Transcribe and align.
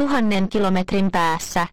tuhannen 0.00 0.48
kilometrin 0.48 1.10
päässä. 1.10 1.66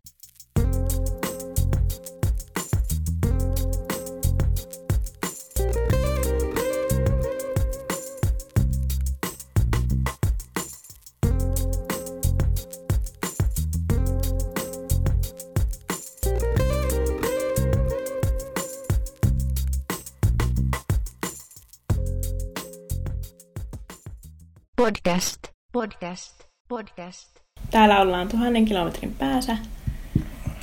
Podcast. 24.75 25.47
Podcast. 25.73 26.43
Podcast. 26.69 27.36
Täällä 27.71 28.01
ollaan 28.01 28.27
tuhannen 28.27 28.65
kilometrin 28.65 29.15
päässä 29.19 29.57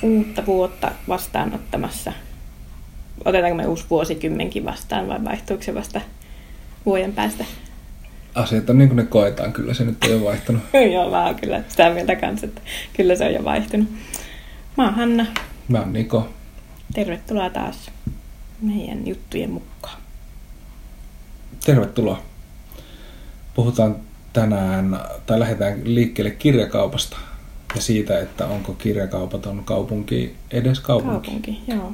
uutta 0.03 0.45
vuotta 0.45 0.91
vastaanottamassa. 1.07 2.13
Otetaanko 3.25 3.57
me 3.57 3.67
uusi 3.67 3.85
vuosikymmenkin 3.89 4.65
vastaan 4.65 5.07
vai 5.07 5.23
vaihtuuko 5.23 5.63
se 5.63 5.75
vasta 5.75 6.01
vuoden 6.85 7.13
päästä? 7.13 7.45
Asiat 8.35 8.69
on 8.69 8.77
niin 8.77 8.89
kuin 8.89 8.97
ne 8.97 9.03
koetaan, 9.03 9.53
kyllä 9.53 9.73
se 9.73 9.85
nyt 9.85 10.03
ei 10.03 10.13
ole 10.13 10.23
vaihtunut. 10.23 10.61
Joo, 10.93 11.09
mä 11.09 11.25
oon 11.25 11.35
kyllä 11.35 11.63
sitä 11.67 11.89
mieltä 11.89 12.15
kanssa, 12.15 12.45
että 12.45 12.61
kyllä 12.93 13.15
se 13.15 13.25
on 13.25 13.33
jo 13.33 13.43
vaihtunut. 13.43 13.89
Mä 14.77 14.85
oon 14.85 14.93
Hanna. 14.93 15.25
Mä 15.67 15.79
oon 15.79 15.93
Niko. 15.93 16.29
Tervetuloa 16.93 17.49
taas 17.49 17.91
meidän 18.61 19.07
juttujen 19.07 19.49
mukaan. 19.49 19.97
Tervetuloa. 21.65 22.21
Puhutaan 23.53 23.95
tänään, 24.35 24.99
tai 25.25 25.39
lähdetään 25.39 25.81
liikkeelle 25.83 26.31
kirjakaupasta 26.31 27.17
ja 27.75 27.81
siitä, 27.81 28.19
että 28.19 28.47
onko 28.47 28.73
kirjakaupaton 28.73 29.63
kaupunki 29.65 30.35
edes 30.51 30.79
kaupunki. 30.79 31.27
Kaupunki, 31.27 31.59
joo. 31.67 31.91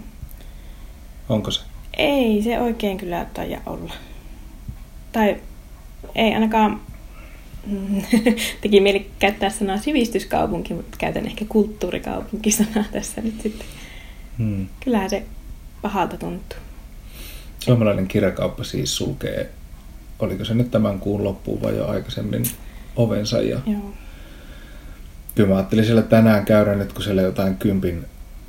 Onko 1.30 1.52
se? 1.52 1.62
Ei 1.98 2.42
se 2.44 2.60
oikein 2.60 2.98
kyllä 2.98 3.26
taida 3.34 3.62
olla. 3.66 3.94
Tai 5.12 5.38
ei 6.16 6.34
ainakaan 6.34 6.82
teki 8.62 8.80
mieli 8.80 9.12
käyttää 9.20 9.50
sanaa 9.50 9.78
sivistyskaupunki, 9.78 10.74
mutta 10.74 10.98
käytän 10.98 11.26
ehkä 11.26 11.46
kulttuurikaupunkisanaa 11.50 12.86
tässä 12.92 13.22
nyt 13.22 13.42
sitten. 13.42 13.68
Hmm. 14.38 14.68
Kyllähän 14.84 15.10
se 15.10 15.24
pahalta 15.82 16.18
tuntuu. 16.18 16.60
Suomalainen 17.60 18.08
kirjakauppa 18.08 18.64
siis 18.64 18.96
sulkee, 18.98 19.50
oliko 20.22 20.46
se 20.46 20.54
nyt 20.54 20.72
tämän 20.72 21.00
kuun 21.00 21.24
loppuun 21.24 21.62
vai 21.62 21.78
jo 21.78 21.88
aikaisemmin 21.88 22.44
ovensa. 22.96 23.42
Ja 23.42 23.60
Joo. 23.66 23.94
kyllä 25.36 25.50
mä 25.50 25.56
ajattelin 25.56 25.86
siellä 25.86 26.02
tänään 26.02 26.46
käydä 26.46 26.76
nyt, 26.76 26.94
kun 26.94 27.04
siellä 27.04 27.22
jotain 27.22 27.58
kympin 27.58 28.06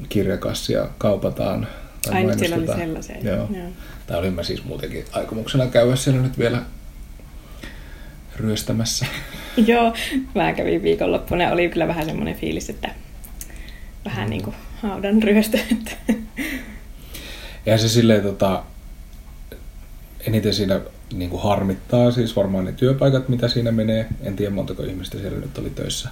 kirjakassia 0.08 0.86
kaupataan. 0.98 1.66
tai 2.02 2.14
Ai 2.14 2.24
nyt 2.24 2.38
siellä 2.38 2.56
oli 2.56 2.66
sellaisia. 2.66 3.16
Joo. 3.22 3.36
Joo. 3.36 3.68
Tai 4.06 4.18
olin 4.18 4.34
mä 4.34 4.42
siis 4.42 4.64
muutenkin 4.64 5.04
aikomuksena 5.12 5.66
käydä 5.66 5.96
siellä 5.96 6.22
nyt 6.22 6.38
vielä 6.38 6.62
ryöstämässä. 8.36 9.06
Joo, 9.66 9.94
mä 10.34 10.52
kävin 10.52 10.82
viikonloppuna 10.82 11.42
ja 11.44 11.52
oli 11.52 11.68
kyllä 11.68 11.88
vähän 11.88 12.06
semmoinen 12.06 12.34
fiilis, 12.34 12.70
että 12.70 12.90
vähän 14.04 14.30
niin 14.30 14.42
kuin 14.42 14.56
haudan 14.82 15.22
ryöstö. 15.22 15.58
Että 15.72 15.90
Ja 17.66 17.78
se 17.78 17.88
silleen 17.88 18.22
tota, 18.22 18.62
eniten 20.26 20.54
siinä 20.54 20.80
niin 21.12 21.30
kuin 21.30 21.42
harmittaa 21.42 22.10
siis 22.10 22.36
varmaan 22.36 22.64
ne 22.64 22.72
työpaikat, 22.72 23.28
mitä 23.28 23.48
siinä 23.48 23.72
menee. 23.72 24.06
En 24.22 24.36
tiedä 24.36 24.54
montako 24.54 24.82
ihmistä 24.82 25.18
siellä 25.18 25.38
nyt 25.38 25.58
oli 25.58 25.70
töissä. 25.70 26.08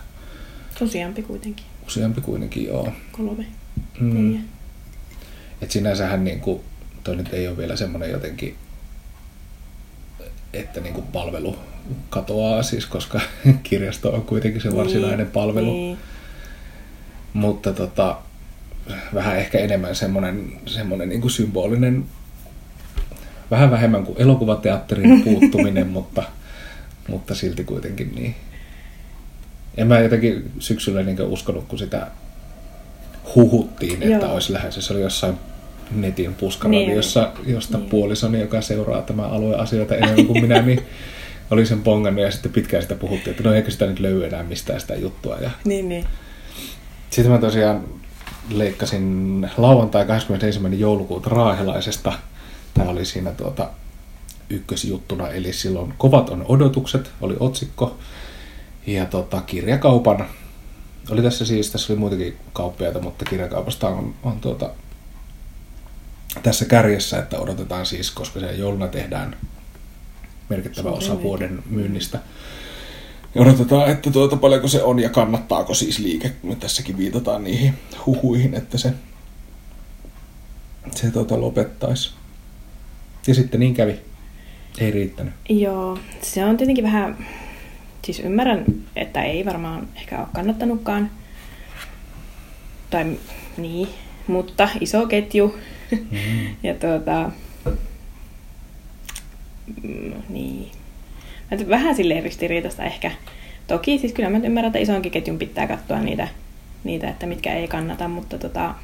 Useampi 0.81 1.23
kuitenkin, 1.23 1.67
Useampi 1.87 2.21
kuitenkin, 2.21 2.67
joo. 2.67 2.93
kolme, 3.13 3.47
Mm. 4.01 4.15
neljä. 4.15 4.41
Et 5.63 5.71
sinänsähän 5.71 6.25
niin 6.25 6.41
kuin, 6.41 6.61
toi 7.05 7.17
nyt 7.17 7.33
ei 7.35 7.49
ole 7.49 7.57
vielä 7.57 7.77
semmoinen 7.77 8.11
jotenkin, 8.11 8.55
että 10.53 10.81
niin 10.81 10.95
kuin 10.95 11.07
palvelu 11.07 11.57
katoaa 12.11 12.63
siis, 12.63 12.87
koska 12.87 13.21
kirjasto 13.63 14.11
on 14.15 14.23
kuitenkin 14.23 14.61
se 14.63 14.77
varsinainen 14.77 15.19
Niin, 15.19 15.31
palvelu. 15.31 15.73
Niin. 15.73 15.99
Mutta 17.33 17.73
tota, 17.73 18.17
vähän 19.15 19.39
ehkä 19.39 19.59
enemmän 19.59 19.95
semmoinen, 19.95 20.53
semmoinen 20.67 21.09
niin 21.09 21.21
kuin 21.21 21.31
symbolinen, 21.31 22.05
vähän 23.51 23.71
vähemmän 23.71 24.05
kuin 24.05 24.21
elokuvateatterin 24.21 25.23
puuttuminen, 25.23 25.87
mutta, 25.97 26.23
mutta 27.09 27.35
silti 27.35 27.65
kuitenkin 27.65 28.13
niin. 28.15 28.35
En 29.77 29.87
mä 29.87 29.99
jotenkin 30.01 30.51
syksyllä 30.59 31.03
niin 31.03 31.21
uskonut, 31.21 31.65
kun 31.69 31.79
sitä 31.79 32.07
huhuttiin, 33.35 34.03
että 34.03 34.27
Joo. 34.27 34.35
olisi 34.35 34.53
lähes. 34.53 34.75
Se 34.87 34.93
oli 34.93 35.01
jossain 35.03 35.35
netin 35.91 36.35
puskaradiossa, 36.35 37.33
niin, 37.43 37.55
josta 37.55 37.79
Niin. 37.79 37.91
puolisoni, 37.91 38.41
joka 38.41 38.61
seuraa 38.61 39.03
tämän 39.03 39.31
alueen 39.31 39.61
asioita 39.61 39.95
enemmän 39.97 40.27
kuin 40.27 40.43
minä, 40.43 40.63
niin 40.63 40.81
oli 41.51 41.67
sen 41.67 41.83
pongannut 41.83 42.25
ja 42.25 42.31
sitten 42.31 42.53
pitkään 42.53 42.83
sitä 42.83 42.95
puhuttiin, 42.95 43.31
että 43.31 43.43
no 43.43 43.55
eikö 43.55 43.71
sitä 43.71 43.87
nyt 43.87 44.01
löydy 44.01 44.25
enää 44.27 44.43
mistään 44.43 44.81
sitä 44.81 44.95
juttua. 44.95 45.37
Ja 45.37 45.51
Niin, 45.65 45.89
niin. 45.89 46.05
sitten 47.11 47.33
mä 47.33 47.39
tosiaan 47.39 47.85
leikkasin 48.51 49.51
lauantai 49.57 50.05
21. 50.07 50.61
joulukuuta 50.79 51.31
Raahelaisesta. 51.31 52.13
Tämä 52.75 52.91
oli 52.91 53.05
siinä 53.05 53.33
tuota 53.33 53.71
ykkösjuttuna, 54.51 55.29
eli 55.29 55.53
silloin 55.53 55.95
Kovat 55.99 56.31
on 56.31 56.45
odotukset, 56.49 57.11
oli 57.21 57.37
otsikko. 57.41 57.99
Ja 58.87 59.07
tota, 59.07 59.41
kirjakaupan, 59.41 60.27
oli 61.11 61.23
tässä 61.23 61.45
siis, 61.45 61.71
tässä 61.71 61.93
oli 61.93 62.01
muitakin 62.01 62.37
kauppiaita, 62.53 63.01
mutta 63.01 63.25
kirjakaupasta 63.25 63.89
on, 63.89 64.15
on 64.23 64.41
tuota, 64.41 64.71
tässä 66.43 66.65
kärjessä, 66.65 67.19
että 67.19 67.39
odotetaan 67.39 67.87
siis, 67.87 68.11
koska 68.11 68.41
se 68.41 68.53
jouluna 68.53 68.89
tehdään 68.89 69.37
merkittävä 70.49 70.91
osa 70.91 71.23
vuoden 71.23 71.63
myynnistä. 71.67 72.19
Ja 73.35 73.43
odotetaan, 73.43 73.91
että 73.91 74.11
tuota, 74.11 74.37
paljonko 74.37 74.69
se 74.69 74.83
on 74.83 74.99
ja 74.99 75.09
kannattaako 75.09 75.75
siis 75.75 75.99
liike. 75.99 76.33
Me 76.43 76.55
tässäkin 76.55 76.99
viitataan 76.99 77.45
niihin 77.45 77.75
huhuihin, 78.07 78.55
että 78.55 78.79
se, 78.79 78.93
se 80.95 81.11
tuota, 81.11 81.41
lopettaisi. 81.41 82.20
Ja 83.27 83.35
sitten 83.35 83.61
niin 83.61 83.75
kävi. 83.75 84.01
Ei 84.79 84.91
riittänyt. 84.91 85.35
Joo, 85.49 85.99
se 86.23 86.45
on 86.45 86.57
tietenkin 86.57 86.85
vähän, 86.85 87.27
siis 88.05 88.21
ymmärrän, 88.21 88.65
että 88.97 89.23
ei 89.23 89.45
varmaan 89.45 89.89
ehkä 89.97 90.19
ole 90.19 90.27
kannattanutkaan. 90.35 91.11
Tai 92.91 93.19
niin, 93.57 93.89
mutta 94.27 94.69
iso 94.81 95.07
ketju. 95.07 95.59
Mm. 95.91 96.07
ja 96.63 96.75
tuota, 96.75 97.31
mm, 99.83 100.13
niin. 100.29 100.71
Vähän 101.69 101.97
silleen 101.97 102.23
ristiriitasta 102.23 102.85
ehkä. 102.85 103.11
Toki 103.67 103.99
siis 103.99 104.13
kyllä 104.13 104.31
mä 104.31 104.41
ymmärrän, 104.45 104.69
että 104.69 104.79
isonkin 104.79 105.13
ketjun 105.13 105.39
pitää 105.39 105.67
katsoa 105.67 105.99
niitä, 105.99 106.29
niitä 106.85 107.09
että 107.09 107.27
mitkä 107.27 107.55
ei 107.55 107.69
kannata, 107.69 108.09
mutta 108.09 108.39
tota, 108.39 108.75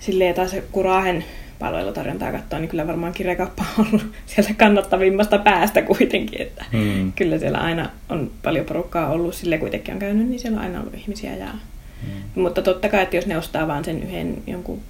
silleen 0.00 0.34
taas 0.34 0.56
kun 0.72 0.84
Raahen 0.84 1.24
palvelutarjontaa 1.60 2.32
katsoo, 2.32 2.58
niin 2.58 2.68
kyllä 2.68 2.86
varmaan 2.86 3.12
kirjakauppa 3.12 3.64
on 3.78 3.86
ollut 3.86 4.06
sieltä 4.26 4.54
kannattavimmasta 4.54 5.38
päästä 5.38 5.82
kuitenkin, 5.82 6.42
että 6.42 6.64
Mm. 6.72 7.12
kyllä 7.12 7.38
siellä 7.38 7.58
aina 7.58 7.90
on 8.08 8.30
paljon 8.42 8.66
porukkaa 8.66 9.08
ollut, 9.10 9.34
sille 9.34 9.58
kuitenkin 9.58 9.94
on 9.94 10.00
käynyt, 10.00 10.28
niin 10.28 10.40
siellä 10.40 10.58
on 10.58 10.64
aina 10.64 10.80
ollut 10.80 10.94
ihmisiä. 10.94 11.36
Ja... 11.36 11.46
Mm. 11.46 12.42
Mutta 12.42 12.62
totta 12.62 12.88
kai, 12.88 13.02
että 13.02 13.16
jos 13.16 13.26
ne 13.26 13.38
ostaa 13.38 13.68
vaan 13.68 13.84
sen 13.84 14.02
yhden 14.02 14.42
jonkun 14.46 14.80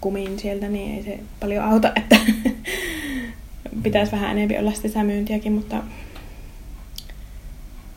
kumin 0.00 0.38
sieltä, 0.38 0.68
niin 0.68 0.94
ei 0.96 1.02
se 1.02 1.18
paljon 1.40 1.64
auta, 1.64 1.92
että 1.96 2.16
pitäisi 3.82 4.12
vähän 4.12 4.38
enemmän 4.38 4.60
olla 4.60 4.72
sitä 4.72 5.04
myyntiäkin, 5.04 5.52
mutta, 5.52 5.82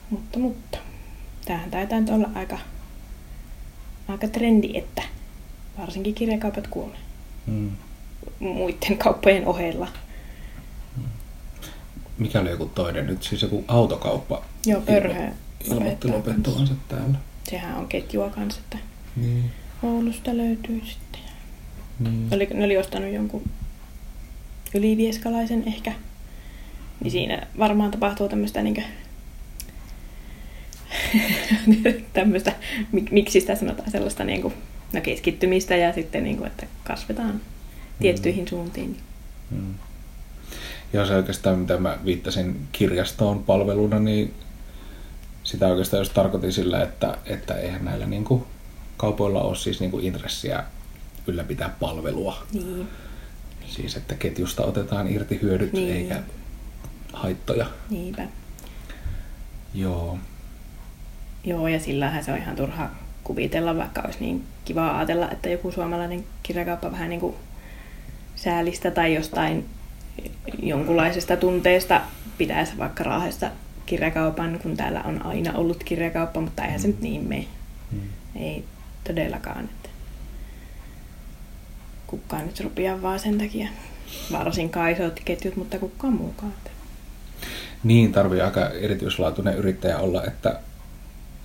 mutta, 0.09 0.39
mutta. 0.39 0.77
Tämähän 1.45 1.71
taitaa 1.71 1.99
nyt 1.99 2.09
olla 2.09 2.29
aika, 2.35 2.57
aika 4.07 4.27
trendi, 4.27 4.71
että 4.77 5.01
varsinkin 5.79 6.13
kirjakaupat 6.13 6.67
kuolee 6.67 6.97
Mm. 7.47 7.71
Muiden 8.39 8.97
kauppojen 8.97 9.45
ohella. 9.47 9.87
Mikä 12.17 12.39
oli 12.39 12.49
joku 12.49 12.65
toinen 12.65 13.07
nyt? 13.07 13.23
Siis 13.23 13.41
joku 13.41 13.65
autokauppa. 13.67 14.43
Joo, 14.65 14.81
pörhö 14.81 15.27
Ilmoitti 15.71 16.07
lopettavansa 16.07 16.73
täällä. 16.87 17.17
Sehän 17.49 17.77
on 17.77 17.87
ketjua 17.87 18.29
kanssa, 18.29 18.61
että 18.63 18.77
Niin. 19.15 19.51
Oulusta 19.83 20.37
löytyy 20.37 20.81
sitten. 20.85 21.21
Niin. 21.99 22.27
Oli, 22.31 22.47
ne 22.53 22.65
oli 22.65 22.77
ostanut 22.77 23.13
jonkun 23.13 23.43
ylivieskalaisen 24.73 25.63
ehkä. 25.67 25.93
Niin 27.03 27.11
siinä 27.11 27.47
varmaan 27.59 27.91
tapahtuu 27.91 28.29
tämmöistä 28.29 28.61
niinkö 28.61 28.81
tämmöistä, 32.13 32.53
mik- 32.95 33.11
miksi 33.11 33.39
sitä 33.39 33.55
sanotaan 33.55 33.91
sellaista 33.91 34.23
niinku, 34.23 34.53
no 34.93 35.01
keskittymistä 35.01 35.75
ja 35.75 35.93
sitten 35.93 36.23
niinku, 36.23 36.43
että 36.43 36.65
kasvetaan 36.83 37.41
tiettyihin 37.99 38.47
suuntiin. 38.47 38.97
Mm. 39.51 39.73
Ja 40.93 41.05
se 41.05 41.15
oikeastaan, 41.15 41.59
mitä 41.59 41.77
mä 41.77 41.97
viittasin 42.05 42.67
kirjastoon 42.71 43.43
palveluna, 43.43 43.99
niin 43.99 44.33
sitä 45.43 45.67
oikeastaan 45.67 46.01
jos 46.01 46.09
tarkoitin 46.09 46.53
sillä, 46.53 46.83
että, 46.83 47.17
että 47.25 47.53
eihän 47.55 47.85
näillä 47.85 48.05
niin 48.05 48.23
kuin 48.23 48.43
kaupoilla 48.97 49.41
ole 49.41 49.55
siis 49.55 49.79
niin 49.79 49.91
kuin 49.91 50.05
intressiä 50.05 50.63
ylläpitää 51.27 51.75
palvelua. 51.79 52.43
Niin. 52.53 52.87
Siis 53.67 53.95
että 53.95 54.15
ketjusta 54.15 54.65
otetaan 54.65 55.07
irti 55.07 55.39
hyödyt 55.41 55.73
Niin. 55.73 55.95
eikä 55.95 56.21
haittoja. 57.13 57.65
Niinpä. 57.89 58.27
Joo. 59.73 60.17
Joo, 61.43 61.67
ja 61.67 61.79
sillähän 61.79 62.23
se 62.23 62.31
on 62.31 62.37
ihan 62.37 62.55
turha 62.55 62.89
kuvitella, 63.23 63.77
vaikka 63.77 64.01
olisi 64.01 64.19
niin 64.19 64.43
kiva 64.65 64.97
ajatella, 64.97 65.31
että 65.31 65.49
joku 65.49 65.71
suomalainen 65.71 66.25
kirjakauppa 66.43 66.91
vähän 66.91 67.09
niin 67.09 67.19
kuin 67.19 67.35
säälistä 68.35 68.91
tai 68.91 69.13
jostain 69.13 69.65
jonkunlaisesta 70.59 71.37
tunteesta 71.37 72.01
pitäisi 72.37 72.77
vaikka 72.77 73.03
Raahesta 73.03 73.51
kirjakaupan, 73.85 74.59
kun 74.63 74.77
täällä 74.77 75.01
on 75.01 75.25
aina 75.25 75.53
ollut 75.53 75.83
kirjakauppa, 75.83 76.41
mutta 76.41 76.65
eihän 76.65 76.79
se 76.79 76.87
nyt 76.87 77.01
niin 77.01 77.27
mene. 77.27 77.45
Mm. 77.91 77.99
Ei 78.35 78.63
todellakaan. 79.07 79.65
Että 79.65 79.89
kukaan 82.07 82.45
nyt 82.45 82.59
rupia 82.59 83.01
vaan 83.01 83.19
sen 83.19 83.37
takia. 83.37 83.67
Varsinkaan 84.31 84.91
isot 84.91 85.19
ketjut, 85.25 85.55
mutta 85.55 85.79
kukaan 85.79 86.13
muukaan. 86.13 86.53
Niin 87.83 88.11
tarvii 88.11 88.41
aika 88.41 88.69
erityislaatuinen 88.69 89.57
yrittäjä 89.57 89.97
olla, 89.97 90.23
että, 90.23 90.59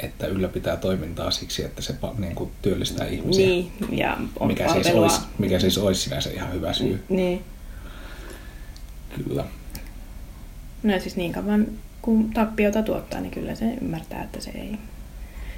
että 0.03 0.27
ylläpitää 0.27 0.77
toimintaa 0.77 1.31
siksi, 1.31 1.65
että 1.65 1.83
se 1.83 1.95
niin 2.19 2.35
kuin 2.35 2.51
työllistää 2.63 3.07
ihmisiä. 3.07 3.47
Niin, 3.47 3.73
ja 3.91 4.17
on 4.41 4.47
mikä, 4.49 4.73
siis 4.73 4.87
olisi, 4.87 5.21
mikä 5.39 5.59
siis 5.59 5.79
olisi 5.79 6.01
sinänsä 6.01 6.31
ihan 6.31 6.53
hyvä 6.53 6.73
syy. 6.73 7.05
Niin. 7.09 7.45
Kyllä. 9.25 9.45
No 10.83 10.99
siis 10.99 11.17
niin 11.17 11.33
kauan 11.33 11.67
kun 12.03 12.31
tappiota 12.35 12.83
tuottaa, 12.83 13.21
niin 13.21 13.31
kyllä 13.31 13.55
se 13.55 13.65
ymmärtää, 13.83 14.23
että 14.23 14.41
se 14.41 14.51
ei. 14.51 14.79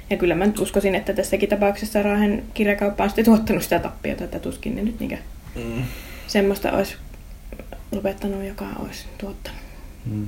Ja 0.09 0.17
kyllä 0.17 0.35
mä 0.35 0.45
nyt 0.45 0.59
uskoisin, 0.59 0.95
että 0.95 1.13
tässäkin 1.13 1.49
tapauksessa 1.49 2.01
Raahen 2.01 2.43
kirjakauppa 2.53 3.03
on 3.03 3.09
sitten 3.09 3.25
tuottanut 3.25 3.63
sitä 3.63 3.79
tappiota, 3.79 4.23
että 4.23 4.39
tuskin 4.39 4.75
ne 4.75 4.81
nyt 4.81 4.99
niinkö 4.99 5.17
Mm. 5.55 5.83
semmoista 6.27 6.71
olisi 6.71 6.95
lopettanut, 7.91 8.43
joka 8.43 8.65
olisi 8.79 9.05
tuottanut. 9.17 9.59
Mm. 10.05 10.27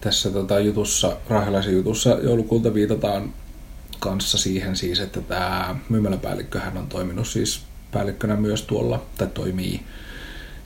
Tässä 0.00 0.30
tota, 0.30 0.60
jutussa, 0.60 1.16
Rahelaisen 1.28 1.72
jutussa 1.74 2.10
joulukuulta 2.10 2.74
viitataan 2.74 3.34
kanssa 3.98 4.38
siihen 4.38 4.76
siis, 4.76 5.00
että 5.00 5.20
tämä 5.20 5.76
myymäläpäällikköhän 5.88 6.76
on 6.76 6.86
toiminut 6.86 7.28
siis 7.28 7.60
päällikkönä 7.92 8.36
myös 8.36 8.62
tuolla, 8.62 9.02
tai 9.18 9.26
toimii 9.34 9.82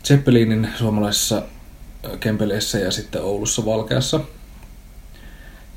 Zeppelinin 0.04 0.68
suomalaisessa 0.78 1.42
ö, 2.04 2.16
Kempeleissä 2.18 2.78
ja 2.78 2.90
sitten 2.90 3.22
Oulussa 3.22 3.64
Valkeassa. 3.64 4.20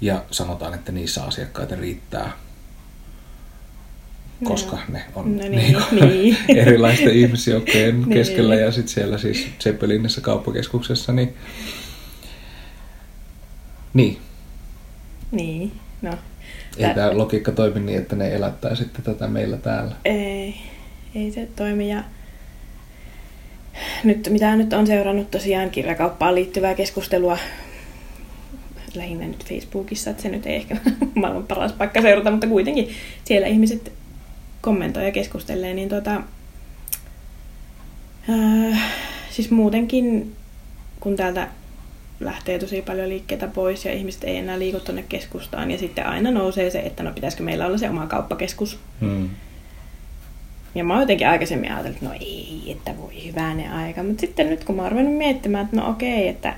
Ja 0.02 0.24
sanotaan, 0.32 0.74
että 0.74 0.92
niissä 0.92 1.24
asiakkaita 1.24 1.76
riittää, 1.76 2.32
koska 4.44 4.76
Joo. 4.76 4.86
ne 4.90 5.06
on 5.16 5.38
No 5.38 5.44
no 5.44 5.50
niin, 5.50 5.78
niin, 5.92 6.10
niin. 6.10 6.38
erilaisten 6.62 7.14
ihmisjoukkojen 7.14 7.96
Niin. 8.00 8.10
keskellä 8.10 8.56
ja 8.56 8.72
sitten 8.72 8.94
siellä 8.94 9.18
siis 9.18 9.48
Zeppelinissä 9.64 10.22
kauppakeskuksessa, 10.22 11.12
niin 11.12 11.34
niin, 13.94 14.18
Niin, 15.32 15.72
no. 16.02 16.12
ei 16.78 16.84
Tää- 16.86 16.94
tämä 16.94 17.18
logiikka 17.18 17.52
toimi 17.52 17.80
niin, 17.80 17.98
että 18.00 18.16
ne 18.16 18.36
elättää 18.36 18.76
sitten 18.76 19.04
tätä 19.04 19.28
meillä 19.28 19.58
täällä. 19.58 19.96
Ei, 20.06 20.56
ei 21.16 21.32
se 21.32 21.48
toimi. 21.56 21.90
Ja 21.90 22.04
nyt, 24.04 24.30
mitä 24.32 24.56
nyt 24.56 24.74
on 24.74 24.88
seurannut 24.88 25.32
tosiaan 25.32 25.70
kirjakauppaan 25.70 26.36
liittyvää 26.36 26.76
keskustelua 26.76 27.38
lähinnä 28.96 29.26
nyt 29.28 29.46
Facebookissa, 29.46 30.10
että 30.10 30.24
se 30.24 30.30
nyt 30.30 30.46
ei 30.46 30.56
ehkä 30.56 30.78
maailman 31.16 31.44
paras 31.48 31.74
paikka 31.74 32.02
seurata, 32.02 32.32
mutta 32.32 32.48
kuitenkin 32.48 32.90
siellä 33.24 33.48
ihmiset 33.48 33.92
kommentoi 34.62 35.06
ja 35.06 35.12
keskustelee, 35.12 35.74
niin 35.74 35.90
tota, 35.90 36.22
ää, 38.30 38.78
siis 39.32 39.52
muutenkin 39.52 40.36
kun 41.00 41.16
täältä 41.16 41.48
lähtee 42.26 42.60
tosi 42.60 42.82
paljon 42.82 43.10
liikkeitä 43.10 43.48
pois 43.48 43.86
ja 43.86 43.94
ihmiset 43.94 44.24
ei 44.24 44.38
enää 44.38 44.60
liiku 44.60 44.80
tuonne 44.80 45.04
keskustaan 45.10 45.72
ja 45.72 45.78
sitten 45.78 46.06
aina 46.06 46.32
nousee 46.32 46.70
se, 46.70 46.80
että 46.80 47.04
no 47.04 47.12
pitäisikö 47.12 47.44
meillä 47.44 47.66
olla 47.66 47.78
se 47.78 47.90
oma 47.90 48.08
kauppakeskus. 48.08 48.80
Hmm. 49.02 49.30
Ja 50.76 50.84
mä 50.84 50.94
oon 50.94 51.02
jotenkin 51.02 51.28
aikaisemmin 51.28 51.72
ajatellut, 51.72 51.98
että 51.98 52.10
no 52.10 52.16
ei, 52.20 52.64
että 52.72 52.98
voi 52.98 53.26
hyvänen 53.26 53.72
aika. 53.72 54.04
Mutta 54.04 54.22
sitten 54.22 54.50
nyt 54.50 54.64
kun 54.64 54.76
mä 54.76 54.82
oon 54.82 54.92
ruvennut 54.92 55.18
miettimään, 55.18 55.66
että 55.66 55.78
no 55.78 55.90
okei, 55.90 56.28
että 56.28 56.56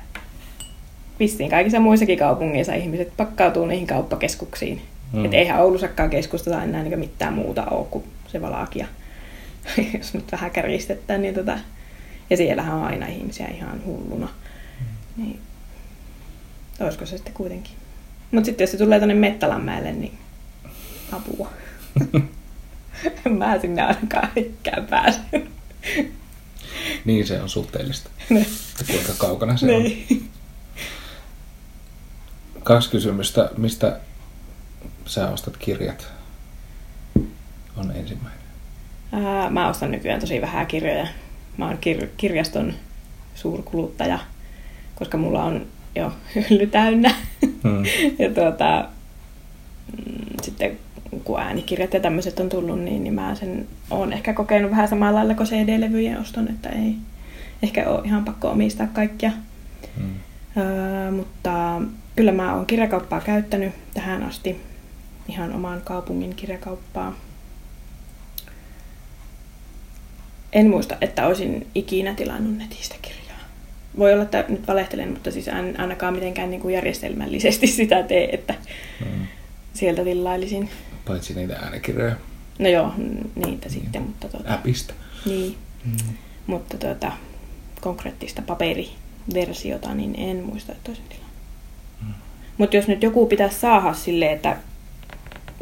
vissiin 1.20 1.50
kaikissa 1.50 1.80
muissakin 1.80 2.20
kaupungeissa 2.20 2.74
ihmiset 2.74 3.14
pakkautuu 3.18 3.66
niihin 3.66 3.88
kauppakeskuksiin. 3.88 4.82
Mm. 5.14 5.20
Mm. 5.20 5.26
Että 5.26 5.38
eihän 5.38 5.62
Oulussakaan 5.62 6.10
keskustata 6.10 6.64
enää 6.64 6.84
niin 6.84 7.00
mitään 7.00 7.34
muuta 7.34 7.66
ole 7.66 7.88
kuin 7.92 8.04
se 8.28 8.42
valakia. 8.42 8.88
Jos 9.98 10.14
nyt 10.14 10.32
vähän 10.32 10.52
kärjistetään, 10.52 11.22
niin 11.22 11.34
tota... 11.34 11.60
Ja 12.30 12.38
siellähän 12.38 12.76
on 12.76 12.84
aina 12.84 13.08
ihmisiä 13.08 13.48
ihan 13.48 13.86
hulluna. 13.86 14.30
Niin 15.18 15.40
olisiko 16.80 17.06
se 17.06 17.18
sitten 17.18 17.33
kuitenkin. 17.33 17.74
Mutta 18.31 18.45
sitten 18.45 18.63
jos 18.63 18.72
se 18.72 18.77
tulee 18.77 19.00
tuonne 19.00 19.16
Mettälanmäelle, 19.16 19.92
niin 19.92 20.18
apua. 21.12 21.50
en 23.25 23.33
mä 23.38 23.60
sinne 23.60 23.81
ainakaan 23.81 24.30
ikään 24.36 24.88
pääse. 24.88 25.19
Niin 27.06 27.27
se 27.27 27.42
on 27.42 27.50
suhteellista. 27.50 28.10
Ne. 28.30 28.39
Että 28.42 28.94
kuinka 28.94 29.13
kaukana 29.18 29.57
se 29.57 29.75
on. 29.75 29.83
Niin. 29.83 30.30
Kaksi 32.63 32.89
kysymystä. 32.89 33.50
Mistä 33.57 34.00
sä 35.06 35.30
ostat 35.30 35.57
kirjat? 35.57 36.07
On 37.78 37.92
ensimmäinen. 37.95 38.45
Ää, 39.12 39.50
mä 39.50 39.69
ostan 39.69 39.92
nykyään 39.92 40.19
tosi 40.19 40.42
vähän 40.42 40.68
kirjoja. 40.68 41.07
Mä 41.57 41.68
oon 41.68 41.78
kir- 41.78 42.10
kirjaston 42.18 42.74
suurkuluttaja, 43.36 44.19
koska 44.95 45.18
mulla 45.18 45.44
on 45.44 45.68
jo 45.95 46.12
hylly 46.36 46.68
täynnä. 46.68 47.15
Hmm. 47.63 47.83
ja 48.19 48.30
tuota, 48.33 48.88
mm, 49.97 50.25
sitten 50.42 50.77
kun 51.24 51.39
äänikirjat 51.39 51.94
ja 51.94 52.00
tämmöiset 52.00 52.39
on 52.39 52.50
tullut, 52.50 52.80
niin, 52.80 53.03
niin 53.03 53.13
mä 53.13 53.36
sen 53.36 53.68
oon 53.92 54.13
ehkä 54.13 54.33
kokenut 54.33 54.71
vähän 54.71 54.88
samalla 54.88 55.19
lailla 55.19 55.36
kuin 55.36 55.47
CD-levyjen 55.47 56.19
oston, 56.19 56.47
että 56.47 56.69
ei 56.69 56.95
ehkä 57.63 57.89
ole 57.89 58.01
ihan 58.06 58.25
pakko 58.25 58.50
omistaa 58.50 58.88
kaikkia. 58.88 59.31
Hmm. 59.97 60.13
Öö, 60.57 61.12
mutta 61.12 61.81
kyllä 62.15 62.31
mä 62.31 62.56
oon 62.56 62.65
kirjakauppaa 62.65 63.21
käyttänyt 63.21 63.74
tähän 63.94 64.24
asti, 64.24 64.62
ihan 65.27 65.53
oman 65.53 65.81
kaupungin 65.83 66.36
kirjakauppaa. 66.36 67.16
En 70.54 70.69
muista, 70.69 70.97
että 71.02 71.28
olisin 71.28 71.68
ikinä 71.75 72.14
tilannut 72.14 72.57
netistä 72.57 72.95
kirjaa. 73.02 73.25
Voi 73.97 74.14
olla, 74.14 74.23
että 74.23 74.45
nyt 74.49 74.68
valehtelen, 74.68 75.09
mutta 75.09 75.31
siis 75.31 75.47
en 75.47 75.80
ainakaan 75.80 76.14
mitenkään 76.14 76.49
niin 76.49 76.61
kuin 76.61 76.73
järjestelmällisesti 76.73 77.68
sitä 77.78 78.04
tee, 78.04 78.35
että 78.35 78.54
Hmm. 78.99 79.28
sieltä 79.73 80.04
tilailisin. 80.04 80.69
Paitsi 81.07 81.33
niitä 81.33 81.56
äänikirjoja 81.56 82.16
No 82.59 82.69
joo, 82.69 82.94
niitä 83.45 83.69
sitten, 83.69 84.02
mutta 84.02 84.30
tuota, 84.30 84.54
appista. 84.54 84.94
niin, 85.25 85.56
Hmm. 85.85 86.16
mutta 86.47 86.78
tuota, 86.78 87.11
konkreettista 87.81 88.42
paperiversiota, 88.42 89.94
niin 89.94 90.16
en 90.18 90.44
muista, 90.45 90.71
että 90.71 90.92
olisin 90.92 91.06
tilannut. 91.09 91.35
Mm. 92.02 92.14
Mutta 92.57 92.75
jos 92.75 92.87
nyt 92.87 93.04
joku 93.04 93.28
pitäisi 93.28 93.59
saada 93.59 93.94
silleen, 93.94 94.31
että 94.31 94.57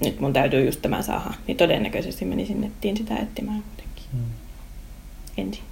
nyt 0.03 0.19
mun 0.19 0.33
täytyy 0.33 0.65
just 0.65 0.81
tämä 0.81 1.01
saada, 1.01 1.33
niin 1.47 1.57
todennäköisesti 1.57 2.25
menisin 2.25 2.61
nettiin 2.61 2.97
sitä 2.97 3.15
etsimään 3.15 3.63
kuitenkin 3.63 4.03
Hmm. 4.11 4.25
ensin. 5.37 5.63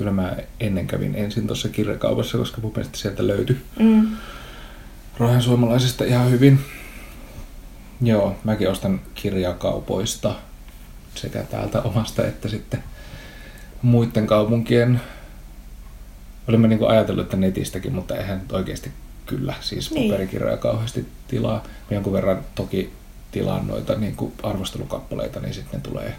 Kyllä 0.00 0.12
mä 0.12 0.36
ennen 0.60 0.86
kävin 0.86 1.14
ensin 1.14 1.46
tuossa 1.46 1.68
kirjakaupassa, 1.68 2.38
koska 2.38 2.60
mun 2.60 2.72
mielestä 2.76 2.98
sieltä 2.98 3.26
löytyi 3.26 3.60
Mm. 3.78 4.08
Rohan 5.18 5.42
suomalaisesta 5.42 6.04
ihan 6.04 6.30
hyvin. 6.30 6.58
Joo, 8.02 8.36
mäkin 8.44 8.70
ostan 8.70 9.00
kirjakaupoista 9.14 10.34
sekä 11.14 11.42
täältä 11.42 11.82
omasta 11.82 12.26
että 12.26 12.48
sitten 12.48 12.82
muiden 13.82 14.26
kaupunkien. 14.26 15.00
Olimme 16.48 16.68
niin 16.68 16.88
ajatellut, 16.88 17.24
että 17.24 17.36
netistäkin, 17.36 17.92
mutta 17.92 18.16
eihän 18.16 18.38
nyt 18.38 18.52
oikeasti 18.52 18.90
kyllä. 19.26 19.54
Siis 19.60 19.90
Niin. 19.90 20.10
paperikirjoja 20.10 20.56
kauheasti 20.56 21.06
tilaa. 21.28 21.64
Jonkun 21.90 22.12
verran 22.12 22.44
toki 22.54 22.92
tilaan 23.32 23.66
noita 23.66 23.94
niin 23.94 24.16
kuin 24.16 24.32
arvostelukappaleita, 24.42 25.40
niin 25.40 25.54
sitten 25.54 25.80
ne 25.80 25.88
tulee, 25.90 26.14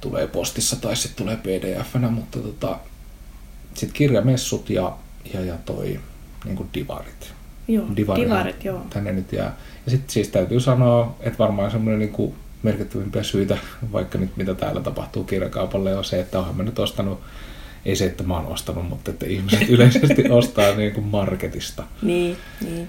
tulee 0.00 0.26
postissa 0.26 0.76
tai 0.76 0.96
sitten 0.96 1.26
tulee 1.26 1.36
pdf-nä, 1.36 2.10
mutta 2.10 2.38
tota, 2.38 2.78
sitten 3.74 3.96
kirjamessut 3.96 4.70
ja, 4.70 4.96
ja, 5.34 5.40
ja 5.40 5.54
toi 5.64 6.00
niin 6.44 6.56
kuin 6.56 6.68
divarit. 6.74 7.32
Joo, 7.68 7.86
Divarihan 7.96 8.30
divarit, 8.30 8.64
joo. 8.64 8.86
Tänne 8.90 9.12
nyt 9.12 9.32
jää. 9.32 9.56
Ja 9.84 9.90
sitten 9.90 10.10
siis 10.10 10.28
täytyy 10.28 10.60
sanoa, 10.60 11.16
että 11.20 11.38
varmaan 11.38 11.70
semmoinen 11.70 11.98
niin 11.98 12.12
kuin 12.12 12.34
merkittävimpiä 12.62 13.22
syitä, 13.22 13.58
vaikka 13.92 14.18
nyt 14.18 14.36
mitä 14.36 14.54
täällä 14.54 14.80
tapahtuu 14.80 15.24
kirjakaupalle, 15.24 15.96
on 15.96 16.04
se, 16.04 16.20
että 16.20 16.38
oonhan 16.38 16.56
mä 16.56 16.62
nyt 16.62 16.78
ostanut 16.78 17.20
ei 17.84 17.96
se, 17.96 18.06
että 18.06 18.24
mä 18.24 18.34
oon 18.34 18.46
ostanut, 18.46 18.88
mutta 18.88 19.10
että 19.10 19.26
ihmiset 19.26 19.68
yleisesti 19.70 20.30
ostaa 20.30 20.74
niin 20.74 20.92
kuin 20.92 21.06
marketista. 21.06 21.84
Niin, 22.02 22.36
niin. 22.60 22.88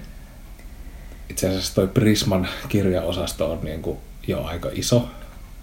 Itse 1.28 1.48
asiassa 1.48 1.74
toi 1.74 1.88
Prisman 1.88 2.48
kirjaosasto 2.68 3.52
on 3.52 3.58
niin 3.62 3.82
kuin 3.82 3.98
jo 4.26 4.44
aika 4.44 4.70
iso. 4.72 5.08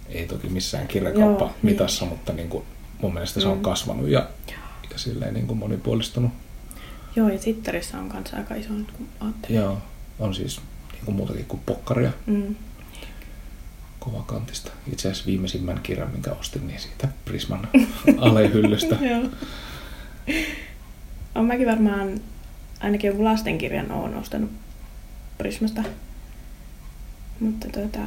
Ei 0.08 0.26
toki 0.26 0.48
missään 0.48 0.88
kirjakauppa 0.88 1.44
Joo, 1.44 1.54
mitassa, 1.62 2.04
mutta 2.04 2.32
niin 2.32 2.48
kuin 2.48 2.64
mun 3.02 3.14
mielestä 3.14 3.40
se 3.40 3.48
on 3.48 3.56
Mm. 3.58 3.62
kasvanut 3.62 4.08
ja, 4.08 4.28
ja 4.92 4.98
silleen 4.98 5.34
niin 5.34 5.46
kuin 5.46 5.58
monipuolistunut. 5.58 6.30
Joo, 7.16 7.28
ja 7.28 7.38
Sittarissa 7.38 7.98
on 7.98 8.08
kanssa 8.08 8.36
aika 8.36 8.54
iso 8.54 8.72
nyt, 8.72 8.90
kun 8.92 9.08
ajattelin. 9.20 9.56
Joo, 9.56 9.78
on 10.18 10.34
siis 10.34 10.60
niin 10.92 11.04
kuin 11.04 11.14
muutakin 11.16 11.44
kuin 11.44 11.60
pokkaria 11.66 12.10
Mm. 12.26 12.54
kovakantista. 13.98 14.70
Itse 14.92 15.08
asiassa 15.08 15.26
viimeisimmän 15.26 15.80
kirjan, 15.82 16.10
minkä 16.10 16.32
ostin, 16.32 16.66
niin 16.66 16.80
siitä 16.80 17.08
Prisman 17.24 17.68
alehyllystä. 18.18 18.96
Joo. 19.10 19.22
On 21.34 21.44
mäkin 21.44 21.66
varmaan 21.66 22.20
ainakin 22.80 23.08
jonkun 23.08 23.24
lastenkirjan 23.24 23.92
oon 23.92 24.14
ostanut 24.14 24.50
Prismasta. 25.38 25.82
Mutta 27.40 27.68
tuota, 27.72 27.98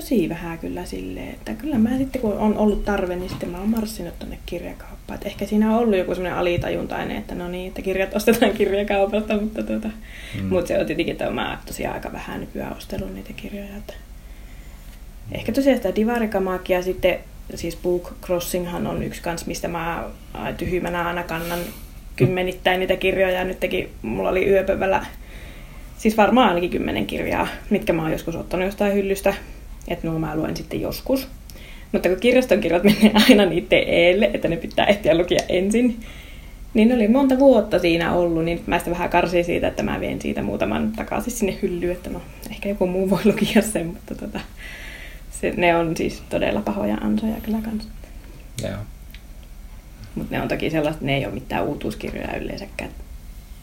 tosi 0.00 0.28
vähän 0.28 0.58
kyllä 0.58 0.84
silleen, 0.84 1.28
että 1.28 1.54
kyllä 1.54 1.78
mä 1.78 1.98
sitten 1.98 2.20
kun 2.20 2.32
on 2.38 2.58
ollut 2.58 2.84
tarve, 2.84 3.16
niin 3.16 3.28
sitten 3.30 3.48
mä 3.48 3.58
oon 3.58 3.68
marssinut 3.70 4.18
tonne 4.18 4.38
kirjakauppaan. 4.46 5.18
Et 5.20 5.26
ehkä 5.26 5.46
siinä 5.46 5.70
on 5.72 5.78
ollut 5.78 5.96
joku 5.98 6.14
semmoinen 6.14 6.38
alitajuntainen, 6.38 7.16
että 7.16 7.34
no 7.34 7.48
niin, 7.48 7.68
että 7.68 7.82
kirjat 7.82 8.14
ostetaan 8.16 8.52
kirjakaupasta, 8.58 9.40
mutta 9.40 9.62
tuota, 9.62 9.88
Mm. 10.40 10.46
mutta 10.48 10.68
se 10.68 10.78
on 10.78 10.86
tietenkin, 10.86 11.12
että 11.12 11.30
mä 11.30 11.58
tosiaan 11.66 11.94
aika 11.94 12.12
vähän 12.12 12.40
nykyään 12.40 12.76
ostellut 12.76 13.14
niitä 13.14 13.32
kirjoja. 13.36 13.76
Että 13.76 13.94
Ehkä 15.32 15.52
tosiaan 15.52 15.76
sitä 15.78 15.94
divarikamaakia 15.94 16.82
sitten, 16.82 17.18
siis 17.54 17.76
Book 17.76 18.12
Crossinghan 18.24 18.86
on 18.86 19.02
yksi 19.02 19.22
kans, 19.22 19.46
mistä 19.46 19.68
mä 19.68 20.04
ai, 20.34 20.54
tyhmänä 20.54 21.06
aina 21.08 21.22
kannan 21.22 21.58
kymmenittäin 22.16 22.80
niitä 22.80 22.96
kirjoja. 22.96 23.44
Nytkin 23.44 23.90
mulla 24.02 24.28
oli 24.28 24.48
yöpövällä, 24.48 25.06
siis 25.98 26.16
varmaan 26.16 26.48
ainakin 26.48 26.70
kymmenen 26.70 27.06
kirjaa, 27.06 27.48
mitkä 27.70 27.92
mä 27.92 28.02
oon 28.02 28.12
joskus 28.12 28.36
ottanut 28.36 28.66
jostain 28.66 28.94
hyllystä. 28.94 29.34
Että 29.88 30.08
nuo 30.08 30.18
mä 30.18 30.36
luen 30.36 30.56
sitten 30.56 30.80
joskus. 30.80 31.28
Mutta 31.92 32.08
kun 32.08 32.20
kirjaston 32.20 32.60
kirjat 32.60 32.84
menee 32.84 33.12
aina 33.28 33.44
niiden 33.44 33.84
eelle, 33.86 34.30
että 34.34 34.48
ne 34.48 34.56
pitää 34.56 34.86
ehtiä 34.86 35.18
lukia 35.18 35.40
ensin, 35.48 36.00
niin 36.74 36.88
ne 36.88 36.94
oli 36.94 37.08
monta 37.08 37.38
vuotta 37.38 37.78
siinä 37.78 38.12
ollut, 38.12 38.44
niin 38.44 38.62
mä 38.66 38.78
sitten 38.78 38.94
vähän 38.94 39.08
karsin 39.08 39.44
siitä, 39.44 39.68
että 39.68 39.82
mä 39.82 40.00
vien 40.00 40.20
siitä 40.20 40.42
muutaman 40.42 40.92
takaisin 40.92 41.32
sinne 41.32 41.58
hyllyyn, 41.62 41.92
että 41.92 42.10
no 42.10 42.22
ehkä 42.50 42.68
joku 42.68 42.86
muu 42.86 43.10
voi 43.10 43.20
lukia 43.24 43.62
sen, 43.62 43.86
mutta 43.86 44.14
tota, 44.14 44.40
se, 45.40 45.54
ne 45.56 45.76
on 45.76 45.96
siis 45.96 46.22
todella 46.28 46.60
pahoja 46.60 46.94
ansoja 46.94 47.36
kyllä 47.42 47.58
kanssa. 47.64 47.88
Joo. 48.62 48.78
Mutta 50.14 50.36
ne 50.36 50.42
on 50.42 50.48
toki 50.48 50.70
sellaiset, 50.70 51.02
ne 51.02 51.16
ei 51.16 51.26
ole 51.26 51.34
mitään 51.34 51.64
uutuuskirjoja 51.64 52.36
yleensäkään. 52.36 52.90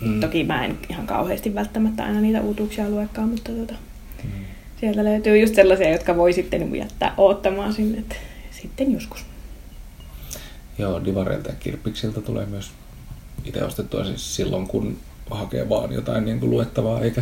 Mm. 0.01 0.19
Toki 0.19 0.43
mä 0.43 0.65
en 0.65 0.77
ihan 0.89 1.07
kauheasti 1.07 1.55
välttämättä 1.55 2.03
aina 2.03 2.21
niitä 2.21 2.41
uutuuksia 2.41 2.89
luekaan, 2.89 3.29
mutta 3.29 3.51
tota. 3.51 3.73
Sieltä 4.83 5.03
löytyy 5.03 5.39
just 5.39 5.55
sellaisia, 5.55 5.89
jotka 5.91 6.17
voi 6.17 6.33
sitten 6.33 6.75
jättää 6.75 7.13
oottamaan 7.17 7.73
sinne, 7.73 7.97
että 7.99 8.15
sitten 8.51 8.91
joskus. 8.93 9.25
Joo, 10.77 11.05
Divareilta 11.05 11.49
ja 11.49 11.55
Kirppiksiltä 11.59 12.21
tulee 12.21 12.45
myös 12.45 12.71
itse 13.45 13.63
ostettua 13.63 14.05
siis 14.05 14.35
silloin, 14.35 14.67
kun 14.67 14.97
hakee 15.31 15.69
vaan 15.69 15.93
jotain 15.93 16.25
niin 16.25 16.39
kuin 16.39 16.49
luettavaa, 16.49 17.01
eikä 17.01 17.21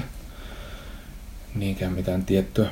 niinkään 1.56 1.94
mitään 1.94 2.26
tiettyä. 2.26 2.70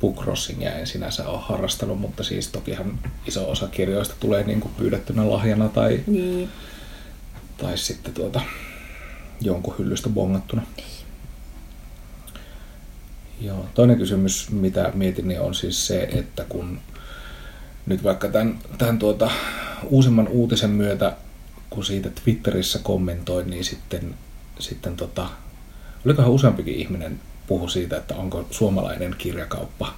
Bookcrossingia 0.00 0.72
en 0.74 0.86
sinänsä 0.86 1.28
ole 1.28 1.40
harrastanut, 1.42 2.00
mutta 2.00 2.22
siis 2.22 2.48
tokihan 2.48 2.98
iso 3.26 3.50
osa 3.50 3.68
kirjoista 3.68 4.14
tulee 4.20 4.44
niin 4.44 4.60
kuin 4.60 4.74
pyydettynä 4.74 5.30
lahjana 5.30 5.68
tai, 5.68 6.00
Niin. 6.06 6.48
tai 7.56 7.78
sitten 7.78 8.14
tuota, 8.14 8.40
jonkun 9.40 9.74
hyllystä 9.78 10.08
bongattuna. 10.08 10.62
Joo, 13.40 13.66
toinen 13.74 13.98
kysymys, 13.98 14.50
mitä 14.50 14.90
mietin, 14.94 15.28
niin 15.28 15.40
on 15.40 15.54
siis 15.54 15.86
se, 15.86 16.08
että 16.12 16.44
kun 16.48 16.78
nyt 17.86 18.04
vaikka 18.04 18.28
tämän, 18.28 18.58
tämän 18.78 18.98
tuota, 18.98 19.30
uusimman 19.84 20.28
uutisen 20.28 20.70
myötä, 20.70 21.16
kun 21.70 21.84
siitä 21.84 22.10
Twitterissä 22.10 22.78
kommentoin, 22.82 23.50
niin 23.50 23.64
sitten, 23.64 24.14
sitten 24.58 24.96
tota, 24.96 25.28
olikohan 26.06 26.30
useampikin 26.30 26.74
ihminen 26.74 27.20
puhu 27.46 27.68
siitä, 27.68 27.96
että 27.96 28.14
onko 28.14 28.46
suomalainen 28.50 29.14
kirjakauppa, 29.18 29.94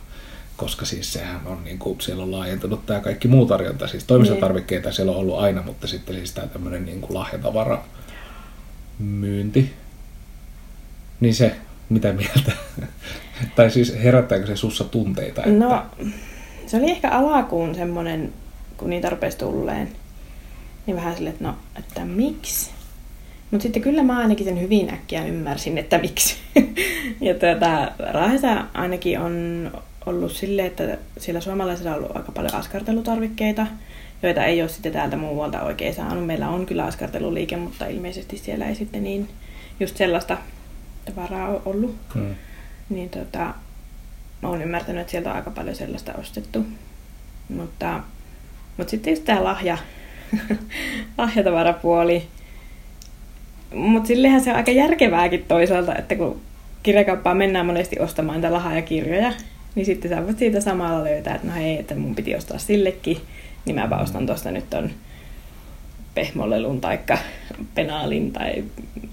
koska 0.56 0.84
siis 0.84 1.12
sehän 1.12 1.40
on, 1.46 1.64
niin 1.64 1.78
kuin, 1.78 2.00
siellä 2.00 2.22
on 2.22 2.32
laajentunut 2.32 2.86
tämä 2.86 3.00
kaikki 3.00 3.28
muu 3.28 3.46
tarjonta, 3.46 3.86
siis 3.86 4.04
toimistotarvikkeita 4.04 4.92
siellä 4.92 5.12
on 5.12 5.18
ollut 5.18 5.38
aina, 5.38 5.62
mutta 5.62 5.86
sitten 5.86 6.16
siis 6.16 6.32
tämä 6.32 6.46
tämmöinen 6.46 6.84
niin 6.84 7.00
kuin 7.00 7.14
lahjatavara 7.14 7.84
myynti, 8.98 9.72
niin 11.20 11.34
se, 11.34 11.56
mitä 11.88 12.12
mieltä? 12.12 12.52
Tai 13.54 13.70
siis 13.70 14.02
herättääkö 14.02 14.46
se 14.46 14.56
sussa 14.56 14.84
tunteita? 14.84 15.44
Että... 15.44 15.64
No, 15.64 15.82
se 16.66 16.76
oli 16.76 16.90
ehkä 16.90 17.10
alakuun 17.10 17.74
semmoinen, 17.74 18.32
kun 18.76 18.90
niitä 18.90 19.10
rupesi 19.10 19.38
tulleen, 19.38 19.88
niin 20.86 20.96
vähän 20.96 21.14
silleen, 21.14 21.32
että 21.34 21.44
no, 21.44 21.54
että 21.78 22.04
miksi? 22.04 22.70
Mutta 23.50 23.62
sitten 23.62 23.82
kyllä 23.82 24.02
mä 24.02 24.18
ainakin 24.18 24.46
sen 24.46 24.60
hyvin 24.60 24.90
äkkiä 24.90 25.24
ymmärsin, 25.24 25.78
että 25.78 25.98
miksi. 25.98 26.36
ja 27.20 27.34
tuota, 27.34 27.92
Raahessa 28.12 28.64
ainakin 28.74 29.20
on 29.20 29.70
ollut 30.06 30.32
silleen, 30.32 30.66
että 30.66 30.98
siellä 31.18 31.40
suomalaisilla 31.40 31.90
on 31.90 31.96
ollut 31.96 32.16
aika 32.16 32.32
paljon 32.32 32.54
askartelutarvikkeita, 32.54 33.66
joita 34.22 34.44
ei 34.44 34.62
ole 34.62 34.68
sitten 34.68 34.92
täältä 34.92 35.16
muualta 35.16 35.62
oikein 35.62 35.94
saanut. 35.94 36.26
Meillä 36.26 36.48
on 36.48 36.66
kyllä 36.66 36.84
askarteluliike, 36.84 37.56
mutta 37.56 37.86
ilmeisesti 37.86 38.38
siellä 38.38 38.68
ei 38.68 38.74
sitten 38.74 39.04
niin 39.04 39.28
just 39.80 39.96
sellaista 39.96 40.38
tavaraa 41.04 41.48
ole 41.48 41.60
ollut. 41.64 41.96
Hmm. 42.14 42.34
Niin 42.94 43.10
tota, 43.10 43.54
mä 44.42 44.48
oon 44.48 44.62
ymmärtänyt, 44.62 45.00
että 45.00 45.10
sieltä 45.10 45.30
on 45.30 45.36
aika 45.36 45.50
paljon 45.50 45.76
sellaista 45.76 46.12
ostettu. 46.12 46.66
Mutta, 47.48 48.00
mutta 48.76 48.90
sitten 48.90 49.10
just 49.10 49.24
tää 49.24 49.44
lahja, 49.44 49.78
lahjatavarapuoli. 51.18 52.28
Mutta 53.74 54.06
sillehän 54.06 54.40
se 54.40 54.50
on 54.50 54.56
aika 54.56 54.70
järkevääkin 54.70 55.44
toisaalta, 55.48 55.94
että 55.94 56.14
kun 56.14 56.40
kirjakauppaan 56.82 57.36
mennään 57.36 57.66
monesti 57.66 58.00
ostamaan 58.00 58.40
niitä 58.40 58.52
lahjakirjoja, 58.52 59.32
niin 59.74 59.86
sitten 59.86 60.10
sä 60.10 60.26
voit 60.26 60.38
siitä 60.38 60.60
samalla 60.60 61.04
löytää, 61.04 61.34
että 61.34 61.46
no 61.46 61.54
hei, 61.54 61.78
että 61.78 61.94
mun 61.94 62.14
piti 62.14 62.34
ostaa 62.34 62.58
sillekin, 62.58 63.18
niin 63.64 63.74
mäpä 63.74 63.96
ostan 63.96 64.26
tuosta 64.26 64.50
nyt 64.50 64.70
ton 64.70 64.90
pehmolelun 66.14 66.80
tai 66.80 66.98
penaalin 67.74 68.32
tai 68.32 68.64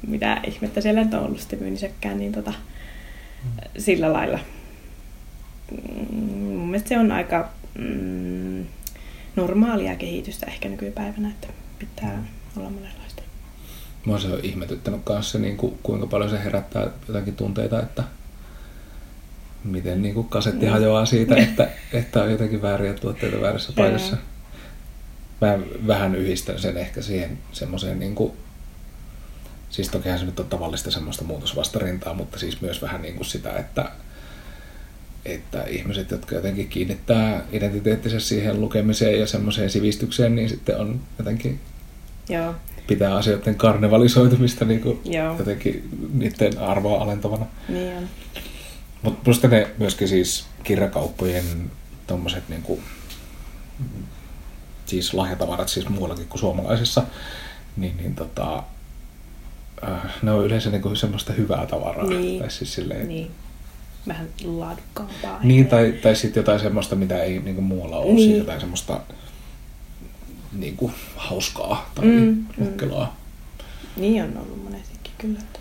mitä 0.08 0.42
ihmettä 0.48 0.82
siellä 0.82 1.02
on 1.02 1.20
ollut 1.20 1.40
sitten 1.40 1.60
myynnissäkään, 1.60 2.20
niin 2.20 2.32
tota, 2.32 2.54
sillä 3.78 4.14
lailla. 4.14 4.40
Mm, 5.72 6.18
Mun 6.44 6.68
mielestä 6.68 6.90
se 6.90 7.00
on 7.00 7.12
aika 7.12 7.50
mm, 7.78 8.66
normaalia 9.36 9.96
kehitystä 9.96 10.46
ehkä 10.46 10.70
nykypäivänä, 10.70 11.30
että 11.30 11.48
pitää 11.80 12.24
olla 12.58 12.70
monenlaista. 12.70 13.22
Mua 14.06 14.20
se 14.20 14.28
on 14.28 14.40
ihmetyttänyt 14.44 15.02
kanssa, 15.04 15.40
niin 15.40 15.58
kuin, 15.58 15.80
kuinka 15.84 16.08
paljon 16.08 16.30
se 16.30 16.44
herättää 16.44 16.88
jotakin 17.08 17.36
tunteita, 17.36 17.82
että 17.82 18.04
miten 19.64 20.02
niin 20.02 20.14
kuin 20.14 20.30
kasetti 20.30 20.66
Mm. 20.66 20.72
hajoaa 20.72 21.06
siitä, 21.06 21.36
että, 21.36 21.68
että 21.94 22.24
on 22.24 22.32
jotenkin 22.32 22.62
vääriä 22.62 22.94
tuotteita 22.94 23.42
väärässä 23.42 23.74
paikassa. 23.76 24.18
Mä 25.42 25.60
vähän 25.88 26.16
yhdistän 26.16 26.60
sen 26.60 26.78
ehkä 26.78 27.02
siihen 27.02 27.38
semmoiseen, 27.52 28.00
niin 28.00 28.16
kuin, 28.16 28.34
siis 29.70 29.90
tokihan 29.90 30.20
se 30.20 30.26
nyt 30.26 30.40
on 30.40 30.48
tavallista 30.48 30.92
semmoista 30.92 31.24
muutosvastarintaa, 31.24 32.14
mutta 32.14 32.40
siis 32.40 32.62
myös 32.62 32.82
vähän 32.82 33.02
niin 33.02 33.16
kuin 33.16 33.26
sitä, 33.26 33.58
että, 33.58 33.92
että 35.26 35.64
ihmiset, 35.64 36.12
jotka 36.12 36.36
jotenkin 36.36 36.68
kiinnittää 36.68 37.44
identiteettinsä 37.52 38.20
siihen 38.20 38.62
lukemiseen 38.62 39.20
ja 39.20 39.28
semmoiseen 39.28 39.70
sivistykseen, 39.70 40.36
niin 40.36 40.50
sitten 40.50 40.78
on 40.78 41.02
jotenkin 41.18 41.60
Joo, 42.30 42.56
pitää 42.88 43.16
asioiden 43.16 43.56
karnevalisoitumista 43.56 44.66
niin 44.66 44.82
kuin 44.82 45.02
Joo. 45.06 45.36
jotenkin 45.38 45.90
niiden 46.14 46.58
arvoa 46.58 47.04
alentavana. 47.04 47.46
niin 47.70 47.98
on. 47.98 48.10
Mutta 49.02 49.24
plus 49.24 49.44
ne 49.44 49.68
myöskin 49.78 50.08
siis 50.08 50.46
kirjakauppojen 50.64 51.72
tommoset 52.08 52.50
niin 52.50 52.62
kuin, 52.62 52.82
siis 54.86 55.14
lahjatavarat 55.14 55.70
siis 55.70 55.90
muuallakin 55.90 56.28
kuin 56.28 56.40
suomalaisissa, 56.40 57.04
niin, 57.78 57.98
niin 57.98 58.16
tota, 58.16 58.64
ne 60.22 60.32
on 60.32 60.46
yleensä 60.46 60.70
niin 60.70 60.82
kuin 60.82 60.96
semmoista 60.96 61.34
hyvää 61.34 61.66
tavaraa. 61.66 62.08
Niin. 62.08 62.40
Tai 62.40 62.52
siis 62.52 62.74
silleen, 62.74 63.08
niin. 63.08 63.32
Vähän 64.08 64.28
laadukkaampaa. 64.46 65.40
niin 65.44 65.68
tai, 65.68 65.92
tai 65.92 66.16
sitten 66.16 66.42
jotain 66.42 66.60
semmoista, 66.60 66.96
mitä 66.96 67.24
ei 67.24 67.40
niin 67.40 67.56
kuin 67.56 67.66
muualla 67.66 67.98
ole, 67.98 68.06
Niin. 68.14 68.30
niin. 68.30 68.38
jotain 68.38 68.60
semmoista 68.60 69.00
niin 70.52 70.78
kuin 70.78 70.94
hauskaa 71.16 71.92
tai 71.96 72.06
Mm, 72.06 72.46
mm, 72.58 72.66
mm. 72.66 73.08
Niin 73.98 74.24
on 74.24 74.38
ollut 74.38 74.64
monestikin 74.64 75.12
kyllä. 75.18 75.40
Että... 75.40 75.60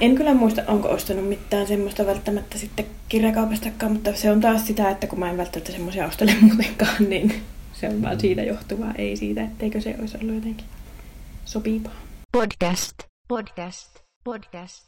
En 0.00 0.14
kyllä 0.14 0.34
muista, 0.34 0.62
onko 0.66 0.88
ostanut 0.88 1.28
mitään 1.28 1.66
semmoista 1.66 2.06
välttämättä 2.06 2.58
sitten 2.58 2.86
kirjakaupastakaan, 3.08 3.92
mutta 3.92 4.14
se 4.14 4.30
on 4.30 4.40
taas 4.40 4.66
sitä, 4.66 4.90
että 4.90 5.06
kun 5.06 5.18
mä 5.18 5.30
en 5.30 5.36
välttämättä 5.36 5.72
semmoisia 5.72 6.06
ostele 6.06 6.34
muutenkaan, 6.40 6.96
niin 7.08 7.42
se 7.72 7.88
on 7.88 8.02
vaan 8.02 8.20
siitä 8.20 8.42
johtuvaa, 8.42 8.92
ei 8.98 9.16
siitä, 9.16 9.42
etteikö 9.42 9.80
se 9.80 9.96
olisi 10.00 10.18
ollut 10.22 10.34
jotenkin 10.34 10.66
sopivaa. 11.46 11.92
Podcast. 12.32 12.94
Podcast. 13.28 13.98
Podcast. 14.24 14.82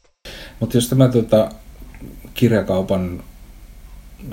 Mutta 0.59 0.77
jos 0.77 0.89
tämä 0.89 1.07
tota, 1.07 1.49
kirjakaupan 2.33 3.23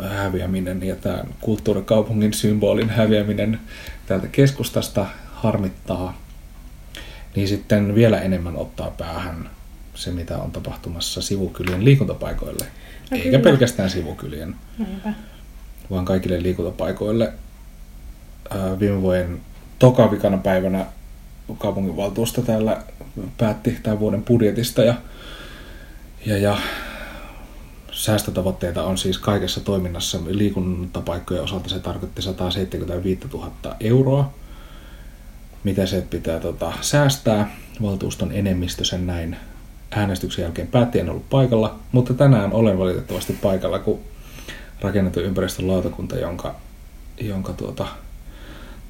häviäminen 0.03 0.83
ja 0.83 0.97
tämä 0.97 1.25
kulttuurikaupungin 1.41 2.33
symbolin 2.35 2.91
häviäminen 2.91 3.61
täältä 4.07 4.27
keskustasta 4.27 5.07
harmittaa, 5.33 6.19
niin 7.37 7.49
sitten 7.49 7.95
vielä 7.95 8.21
enemmän 8.21 8.57
ottaa 8.57 8.91
päähän 8.91 9.51
se, 9.95 10.11
mitä 10.11 10.39
on 10.39 10.53
tapahtumassa 10.53 11.23
sivukylien 11.23 11.85
liikuntapaikoille. 11.85 12.65
No 13.11 13.17
Eikä 13.17 13.25
kyllä. 13.31 13.43
pelkästään 13.43 13.91
sivukylien, 13.91 14.55
Näinpä. 14.79 15.13
vaan 15.91 16.05
kaikille 16.05 16.43
liikuntapaikoille. 16.43 17.33
Ää, 18.51 18.79
Viime 18.81 19.03
vuoden 19.03 19.41
tokavikana 19.79 20.39
päivänä 20.39 20.87
kaupunginvaltuusto 21.59 22.43
täällä 22.43 22.83
päätti 23.39 23.79
tämän 23.83 24.01
vuoden 24.01 24.23
budjetista 24.23 24.83
ja, 24.83 24.95
ja, 26.27 26.39
ja 26.39 26.59
säästötavoitteita 27.93 28.85
on 28.85 28.99
siis 28.99 29.19
kaikessa 29.19 29.61
toiminnassa. 29.61 30.19
Liikuntapaikkojen 30.27 31.43
osalta 31.43 31.69
se 31.69 31.79
tarkoitti 31.79 32.23
175 32.23 33.21
000 33.33 33.53
euroa. 33.81 34.33
Mitä 35.65 35.87
se 35.87 36.01
pitää 36.11 36.41
tota, 36.41 36.73
säästää? 36.81 37.57
Valtuuston 37.83 38.33
enemmistö 38.33 38.85
sen 38.85 39.07
näin 39.07 39.37
äänestyksen 39.91 40.43
jälkeen 40.43 40.69
päätti, 40.69 40.99
en 40.99 41.11
ollut 41.11 41.31
paikalla, 41.31 41.79
mutta 41.93 42.15
tänään 42.15 42.53
olen 42.53 42.79
valitettavasti 42.79 43.33
paikalla, 43.33 43.79
kun 43.79 44.01
rakennettu 44.81 45.21
ympäristön 45.21 45.69
lautakunta, 45.69 46.17
jonka, 46.17 46.55
jonka 47.21 47.53
tuota, 47.53 47.87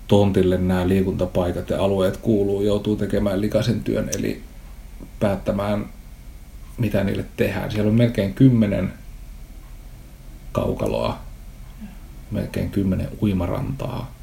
tontille 0.08 0.58
nämä 0.58 0.88
liikuntapaikat 0.88 1.70
ja 1.70 1.84
alueet 1.84 2.16
kuuluu, 2.16 2.62
joutuu 2.62 2.96
tekemään 2.96 3.40
likaisen 3.40 3.84
työn, 3.84 4.10
eli 4.18 4.42
päättämään, 5.20 5.86
mitä 6.78 7.04
niille 7.04 7.24
tehdään. 7.36 7.70
Siellä 7.70 7.88
on 7.88 7.96
melkein 7.96 8.34
kymmenen 8.34 8.92
kaukaloa, 10.52 11.18
melkein 12.30 12.70
kymmenen 12.70 13.08
uimarantaa, 13.22 14.14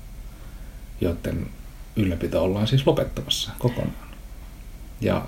joiden 1.01 1.47
ylläpito 1.95 2.43
ollaan 2.43 2.67
siis 2.67 2.87
lopettamassa 2.87 3.51
kokonaan. 3.59 4.13
Ja 5.01 5.25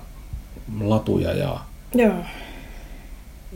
latuja 0.80 1.32
ja 1.32 1.60
Joo. 1.94 2.14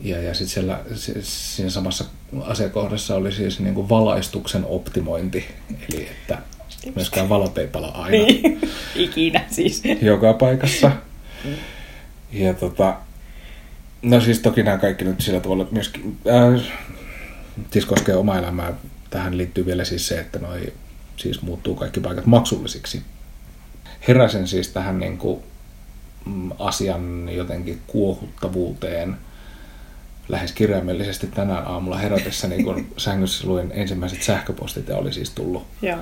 ja, 0.03 0.21
ja 0.21 0.33
sitten 0.33 0.53
siellä 0.53 0.79
si- 0.95 1.21
siinä 1.21 1.69
samassa 1.69 2.05
asiakohdassa 2.41 3.15
oli 3.15 3.31
siis 3.31 3.59
niin 3.59 3.73
kuin 3.75 3.89
valaistuksen 3.89 4.65
optimointi, 4.65 5.45
eli 5.89 6.07
että 6.07 6.37
myöskään 6.95 7.29
valot 7.29 7.57
ei 7.57 7.67
pala 7.67 7.87
aina 7.87 8.25
Niin. 8.25 8.61
Ikinä 8.95 9.43
siis. 9.49 9.83
joka 10.01 10.33
paikassa. 10.33 10.91
Ja 12.31 12.53
tota, 12.53 12.95
no 14.01 14.21
siis 14.21 14.39
toki 14.39 14.63
nämä 14.63 14.77
kaikki 14.77 15.05
nyt 15.05 15.21
sillä 15.21 15.39
tavalla 15.39 15.67
myöskin, 15.71 16.17
äh, 16.27 16.61
siis 17.71 17.85
koskee 17.85 18.15
omaa 18.15 18.37
elämää. 18.37 18.73
Tähän 19.09 19.37
liittyy 19.37 19.65
vielä 19.65 19.85
siis 19.85 20.07
se, 20.07 20.19
että 20.19 20.39
noi 20.39 20.73
siis 21.17 21.41
muuttuu 21.41 21.75
kaikki 21.75 21.99
paikat 21.99 22.25
maksullisiksi. 22.25 23.01
Heräsin 24.07 24.47
siis 24.47 24.69
tähän 24.69 24.99
niin 24.99 25.17
kuin, 25.17 25.43
mm, 26.25 26.51
asian 26.59 27.29
jotenkin 27.29 27.81
kuohuttavuuteen 27.87 29.17
lähes 30.29 30.51
kirjaimellisesti 30.51 31.27
tänään 31.27 31.67
aamulla 31.67 31.97
herätessä, 31.97 32.47
niin 32.47 32.63
kun 32.63 32.87
sängyssä 32.97 33.47
luin 33.47 33.71
ensimmäiset 33.73 34.23
sähköpostit 34.23 34.87
ja 34.87 34.97
oli 34.97 35.13
siis 35.13 35.29
tullut 35.29 35.67
Joo. 35.81 35.99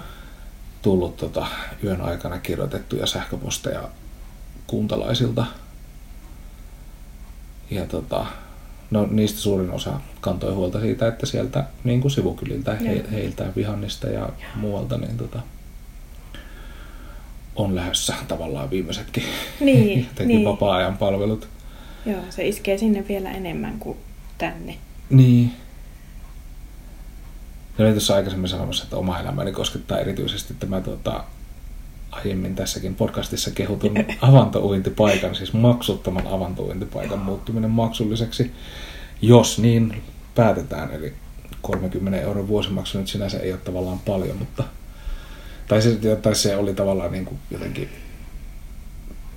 Tullut 0.81 1.17
tota, 1.17 1.48
yön 1.83 2.01
aikana 2.01 2.39
kirjoitettuja 2.39 3.05
sähköposteja 3.05 3.89
kuntalaisilta. 4.67 5.45
Ja 7.69 7.86
tota, 7.86 8.25
no, 8.91 9.07
niistä 9.12 9.39
suurin 9.39 9.71
osa 9.71 9.99
kantoi 10.21 10.54
huolta 10.54 10.80
siitä, 10.80 11.08
että 11.08 11.25
sieltä 11.25 11.63
niin 11.84 12.01
kuin 12.01 12.12
sivukyliltä, 12.12 12.75
he, 12.75 13.06
heiltä, 13.12 13.45
vihannista 13.56 14.08
ja 14.08 14.30
muualta, 14.56 14.97
niin 14.97 15.17
tota, 15.17 15.39
on 17.56 17.75
lähdössä 17.75 18.15
tavallaan 18.27 18.69
viimeisetkin 18.69 19.23
Niin, 19.60 19.99
jotenkin 20.10 20.27
niin. 20.27 20.45
vapaa-ajan 20.45 20.97
palvelut. 20.97 21.47
Joo, 22.06 22.21
se 22.30 22.47
iskee 22.47 22.77
sinne 22.77 23.06
vielä 23.08 23.32
enemmän 23.32 23.80
kuin 23.80 23.97
tänne. 24.38 24.77
Niin. 25.10 25.51
Ja 27.80 27.86
olin 27.86 27.94
tuossa 27.94 28.15
aikaisemmin 28.15 28.50
sanomassa, 28.50 28.84
että 28.84 28.96
oma 28.98 29.20
elämäni 29.20 29.52
koskettaa 29.52 30.00
erityisesti 30.00 30.54
tämä 30.54 30.82
tuota, 30.82 31.24
aiemmin 32.12 32.56
tässäkin 32.56 32.96
podcastissa 32.96 33.52
kehutun 33.52 33.94
avantouintipaikan, 34.22 35.36
siis 35.36 35.54
maksuttoman 35.54 36.28
avantouintipaikan 36.28 37.20
muuttuminen 37.20 37.70
maksulliseksi, 37.70 38.52
jos 39.22 39.60
niin 39.60 40.04
päätetään. 40.36 40.92
Eli 40.92 41.13
30 41.62 42.22
euron 42.22 42.48
vuosimaksu 42.48 42.98
nyt 42.98 43.08
sinänsä 43.08 43.39
ei 43.39 43.52
ole 43.52 43.60
tavallaan 43.60 44.00
paljon, 44.00 44.38
mutta 44.38 44.63
tai 45.68 45.82
se, 45.82 46.15
tai 46.22 46.36
se 46.36 46.56
oli 46.56 46.74
tavallaan 46.74 47.12
niin 47.12 47.26
kuin 47.26 47.39
jotenkin 47.52 47.89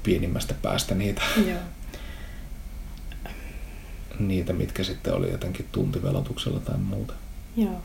pienimmästä 0.02 0.54
päästä 0.62 0.94
niitä, 0.94 1.22
Joo. 1.48 1.58
niitä, 4.18 4.52
mitkä 4.52 4.84
sitten 4.84 5.14
oli 5.14 5.30
jotenkin 5.30 5.66
tuntivelotuksella 5.72 6.60
tai 6.60 6.78
muuta. 6.78 7.14
Joo. 7.56 7.82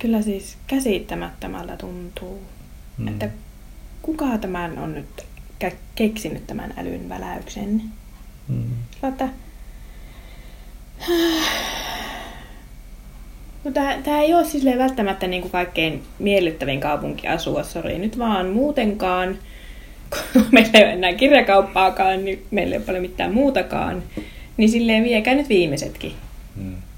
Kyllä 0.00 0.22
siis 0.22 0.56
käsittämättömältä 0.66 1.76
tuntuu, 1.76 2.42
Mm. 3.00 3.08
että 3.08 3.28
kuka 4.02 4.38
tämän 4.38 4.78
on 4.78 4.94
nyt 4.94 5.26
keksinyt 5.94 6.46
tämän 6.46 6.74
älyn 6.76 7.08
väläyksen. 7.08 7.82
Mm. 8.48 8.64
Että... 9.08 9.28
No 13.64 13.70
tää 14.04 14.20
ei 14.20 14.34
ole 14.34 14.44
siis 14.44 14.64
välttämättä 14.64 15.26
niinku 15.26 15.48
kaikkein 15.48 16.02
miellyttävin 16.18 16.80
kaupunki 16.80 17.28
asua, 17.28 17.62
sori 17.62 17.98
nyt 17.98 18.18
vaan 18.18 18.46
muutenkaan. 18.46 19.38
Kun 20.32 20.46
meillä 20.50 20.70
ei 20.78 20.84
ole 20.84 20.92
enää 20.92 21.12
kirjakauppaakaan, 21.12 22.24
niin 22.24 22.46
meillä 22.50 22.74
ei 22.74 22.78
ole 22.78 22.86
paljon 22.86 23.02
mitään 23.02 23.34
muutakaan. 23.34 24.02
Niin 24.56 24.70
silleen 24.70 25.04
viekää 25.04 25.34
nyt 25.34 25.48
viimeisetkin. 25.48 26.12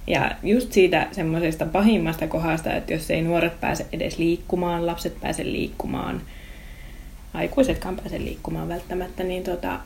Ja 0.07 0.31
just 0.43 0.73
siitä 0.73 1.07
semmoisesta 1.13 1.67
pahimmasta 1.67 2.27
kohdasta, 2.27 2.75
että 2.75 2.93
jos 2.93 3.11
ei 3.11 3.23
nuoret 3.23 3.61
pääse 3.61 3.87
edes 3.93 4.19
liikkumaan, 4.19 4.87
lapset 4.87 5.21
pääse 5.21 5.45
liikkumaan, 5.45 6.23
aikuisetkaan 7.35 7.97
pääse 7.97 8.19
liikkumaan 8.19 8.69
välttämättä, 8.69 9.25
niin 9.25 9.45
tota, 9.45 9.81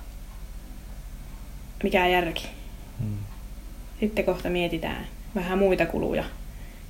mikä 1.82 2.06
järki. 2.06 2.46
Mm. 3.00 3.16
Sitten 4.00 4.24
kohta 4.24 4.50
mietitään 4.50 5.06
vähän 5.34 5.58
muita 5.58 5.86
kuluja. 5.86 6.24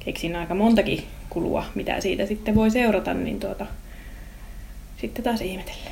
Keksin 0.04 0.36
aika 0.36 0.54
montakin 0.54 1.06
kulua, 1.30 1.64
mitä 1.74 2.00
siitä 2.00 2.26
sitten 2.26 2.54
voi 2.54 2.70
seurata, 2.70 3.14
niin 3.14 3.40
tuota, 3.40 3.66
sitten 5.00 5.24
taas 5.24 5.40
ihmetellä. 5.40 5.90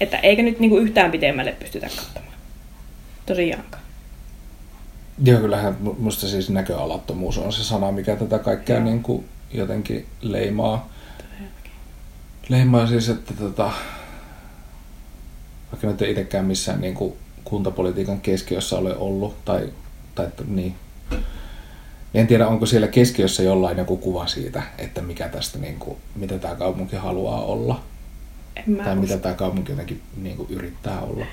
Että 0.00 0.18
eikä 0.18 0.42
nyt 0.42 0.60
niinku 0.60 0.78
yhtään 0.78 1.10
pitemmälle 1.10 1.52
pystytä 1.52 1.86
katsomaan. 1.86 2.34
Tosiaankaan. 3.26 3.79
Joo, 5.24 5.40
kyllähän 5.40 5.76
mu- 5.84 5.94
musta 5.98 6.28
siis 6.28 6.50
näköalattomuus 6.50 7.38
on 7.38 7.52
se 7.52 7.64
sana, 7.64 7.92
mikä 7.92 8.16
tätä 8.16 8.38
kaikkea 8.38 8.76
Joo. 8.76 8.84
niin 8.84 9.02
kuin 9.02 9.24
jotenkin 9.52 10.06
leimaa. 10.20 10.88
Leimaa 12.48 12.86
siis, 12.86 13.08
että 13.08 13.34
tota, 13.34 13.70
vaikka 15.72 15.86
nyt 15.86 16.02
ei 16.02 16.10
itsekään 16.10 16.44
missään 16.44 16.80
niin 16.80 16.94
kuin 16.94 17.12
kuntapolitiikan 17.44 18.20
keskiössä 18.20 18.78
ole 18.78 18.96
ollut, 18.96 19.44
tai, 19.44 19.68
tai 20.14 20.26
että, 20.26 20.44
niin, 20.46 20.74
en 22.14 22.26
tiedä, 22.26 22.48
onko 22.48 22.66
siellä 22.66 22.88
keskiössä 22.88 23.42
jollain 23.42 23.78
joku 23.78 23.96
kuva 23.96 24.26
siitä, 24.26 24.62
että 24.78 25.02
mikä 25.02 25.28
tästä, 25.28 25.58
niin 25.58 25.78
kuin, 25.78 25.96
mitä 26.14 26.38
tämä 26.38 26.54
kaupunki 26.54 26.96
haluaa 26.96 27.44
olla, 27.44 27.80
En 28.56 28.64
mä 28.66 28.84
tai 28.84 28.94
mitä 28.96 29.14
usko. 29.14 29.22
tämä 29.22 29.34
kaupunki 29.34 29.72
jotenkin 29.72 30.02
niin 30.16 30.36
kuin 30.36 30.50
yrittää 30.50 31.00
olla. 31.00 31.26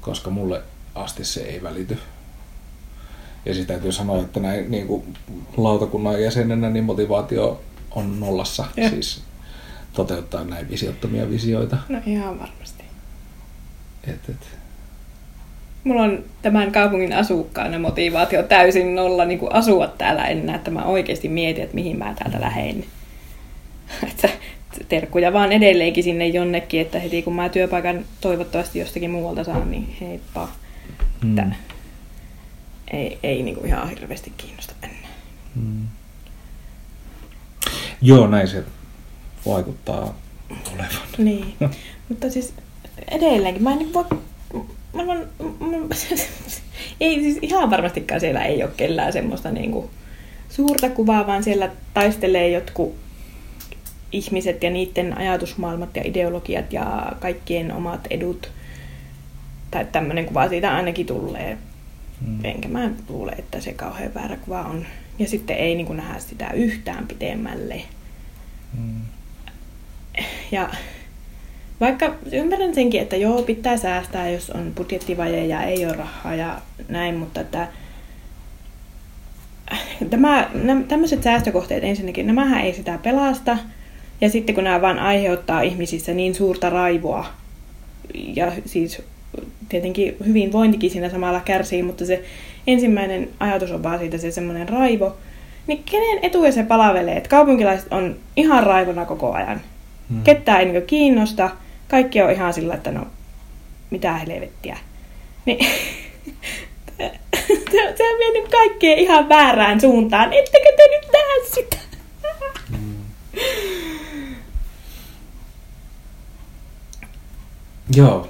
Koska 0.00 0.30
mulle 0.30 0.62
asti 0.94 1.24
se 1.24 1.40
ei 1.40 1.62
välity. 1.62 1.98
Ja 3.44 3.54
sitä 3.54 3.66
täytyy 3.66 3.92
sanoa, 3.92 4.20
että 4.20 4.40
näin 4.40 4.70
niin 4.70 4.86
kuin 4.86 5.04
lautakunnan 5.56 6.22
jäsenenä 6.22 6.70
niin 6.70 6.84
motivaatio 6.84 7.60
on 7.90 8.20
nollassa. 8.20 8.64
Joo. 8.76 8.88
Siis 8.88 9.22
toteuttaa 9.92 10.44
näin 10.44 10.70
visiottomia 10.70 11.30
visioita. 11.30 11.76
No 11.88 11.98
ihan 12.06 12.40
varmasti. 12.40 12.84
Et, 14.08 14.28
et. 14.28 14.58
Mulla 15.84 16.02
on 16.02 16.24
tämän 16.42 16.72
kaupungin 16.72 17.12
asukkaana 17.12 17.78
motivaatio 17.78 18.42
täysin 18.42 18.94
nolla 18.94 19.24
niin 19.24 19.38
kuin 19.38 19.52
asua 19.52 19.86
täällä 19.86 20.24
enää, 20.24 20.56
että 20.56 20.70
mä 20.70 20.84
oikeasti 20.84 21.28
mietin, 21.28 21.64
että 21.64 21.74
mihin 21.74 21.98
mä 21.98 22.14
täältä 22.18 22.40
lähden. 22.40 22.84
Että 24.08 24.28
terkkuja 24.88 25.32
vaan 25.32 25.52
edelleenkin 25.52 26.04
sinne 26.04 26.26
jonnekin, 26.26 26.80
että 26.80 26.98
heti 26.98 27.22
kun 27.22 27.34
mä 27.34 27.48
työpaikan 27.48 28.04
toivottavasti 28.20 28.78
jostakin 28.78 29.10
muualta 29.10 29.44
saan, 29.44 29.70
niin 29.70 29.96
heippa. 30.00 30.48
Mm. 31.24 31.52
Ei, 32.92 33.18
ei 33.22 33.42
niin 33.42 33.54
kuin 33.56 33.66
ihan 33.66 33.88
hirveästi 33.88 34.32
kiinnosta 34.36 34.74
enää. 34.82 35.10
Mm. 35.54 35.88
Joo, 38.02 38.26
näin 38.26 38.48
se 38.48 38.64
vaikuttaa 39.46 40.18
olevan. 40.50 41.08
Niin, 41.18 41.54
mutta 42.08 42.30
siis 42.30 42.54
edelleenkin, 43.08 43.62
mä 43.62 43.72
en 43.72 43.78
niin 43.78 43.92
voi, 43.92 44.04
mä, 44.92 45.04
mä, 45.04 45.14
mä, 45.14 45.94
ei 47.00 47.20
siis 47.22 47.38
ihan 47.42 47.70
varmastikaan 47.70 48.20
siellä 48.20 48.44
ei 48.44 48.62
ole 48.62 48.72
kellään 48.76 49.12
semmoista 49.12 49.50
niin 49.50 49.72
kuin 49.72 49.90
suurta 50.48 50.90
kuvaa, 50.90 51.26
vaan 51.26 51.44
siellä 51.44 51.70
taistelee 51.94 52.50
jotkut 52.50 52.94
ihmiset 54.12 54.62
ja 54.62 54.70
niiden 54.70 55.18
ajatusmaailmat 55.18 55.96
ja 55.96 56.02
ideologiat 56.04 56.72
ja 56.72 57.12
kaikkien 57.20 57.72
omat 57.72 58.06
edut. 58.10 58.50
Tai 59.70 59.86
tämmöinen 59.92 60.26
kuva 60.26 60.48
siitä 60.48 60.76
ainakin 60.76 61.06
tulee. 61.06 61.58
Mm. 62.20 62.44
Enkä 62.44 62.68
mä 62.68 62.90
luule, 63.08 63.32
että 63.32 63.60
se 63.60 63.72
kauhean 63.72 64.14
väärä 64.14 64.36
kuva 64.36 64.62
on. 64.62 64.86
Ja 65.18 65.28
sitten 65.28 65.56
ei 65.56 65.74
niin 65.74 65.86
kuin 65.86 65.96
nähdä 65.96 66.18
sitä 66.18 66.50
yhtään 66.50 67.06
pitemmälle. 67.06 67.82
Mm. 68.78 69.00
Ja 70.52 70.70
vaikka 71.80 72.14
ymmärrän 72.32 72.74
senkin, 72.74 73.00
että 73.00 73.16
joo, 73.16 73.42
pitää 73.42 73.76
säästää, 73.76 74.30
jos 74.30 74.50
on 74.50 74.72
budjettivaje 74.76 75.46
ja 75.46 75.62
ei 75.62 75.86
ole 75.86 75.96
rahaa 75.96 76.34
ja 76.34 76.60
näin, 76.88 77.14
mutta 77.14 77.40
että 77.40 77.68
tämä, 80.10 80.50
nämä, 80.54 80.82
tämmöiset 80.82 81.22
säästökohteet 81.22 81.84
ensinnäkin, 81.84 82.26
nämähän 82.26 82.64
ei 82.64 82.74
sitä 82.74 82.98
pelasta. 83.02 83.58
Ja 84.20 84.30
sitten 84.30 84.54
kun 84.54 84.64
nämä 84.64 84.80
vaan 84.80 84.98
aiheuttaa 84.98 85.62
ihmisissä 85.62 86.14
niin 86.14 86.34
suurta 86.34 86.70
raivoa, 86.70 87.26
ja 88.14 88.52
siis 88.66 89.02
tietenkin 89.68 90.16
hyvinvointikin 90.26 90.90
siinä 90.90 91.10
samalla 91.10 91.40
kärsii, 91.40 91.82
mutta 91.82 92.06
se 92.06 92.24
ensimmäinen 92.66 93.28
ajatus 93.40 93.70
on 93.70 93.82
vaan 93.82 93.98
siitä 93.98 94.18
se 94.18 94.30
semmoinen 94.30 94.68
raivo, 94.68 95.16
niin 95.66 95.84
kenen 95.90 96.18
etuja 96.22 96.52
se 96.52 96.62
palavelee? 96.62 97.16
Että 97.16 97.28
kaupunkilaiset 97.28 97.92
on 97.92 98.16
ihan 98.36 98.62
raivona 98.62 99.04
koko 99.04 99.32
ajan. 99.32 99.60
Hmm. 100.10 100.22
Ketään 100.22 100.60
ei 100.60 100.66
niin 100.66 100.86
kiinnosta. 100.86 101.50
Kaikki 101.88 102.22
on 102.22 102.30
ihan 102.30 102.54
sillä, 102.54 102.74
että 102.74 102.90
no, 102.90 103.06
mitä 103.90 104.12
helvettiä. 104.12 104.78
Niin, 105.46 105.66
se, 107.96 108.12
on 108.12 108.18
vienyt 108.18 108.50
kaikkea 108.50 108.96
ihan 108.96 109.28
väärään 109.28 109.80
suuntaan. 109.80 110.32
Ettekö 110.32 110.68
te 110.76 110.88
nyt 110.90 111.12
näe 111.12 111.48
sitä? 111.54 111.76
Hmm. 112.70 113.04
Joo, 117.96 118.28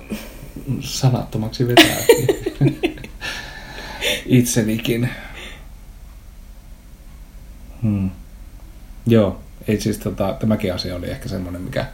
sanattomaksi 0.81 1.69
vetää 1.69 1.97
itsenikin. 4.27 5.11
Hmm. 7.83 8.11
Joo, 9.07 9.41
ei 9.69 9.81
siis 9.81 9.99
tota, 9.99 10.37
tämäkin 10.41 10.75
asia 10.75 10.97
oli 10.97 11.11
ehkä 11.11 11.29
semmoinen, 11.29 11.63
mikä, 11.63 11.87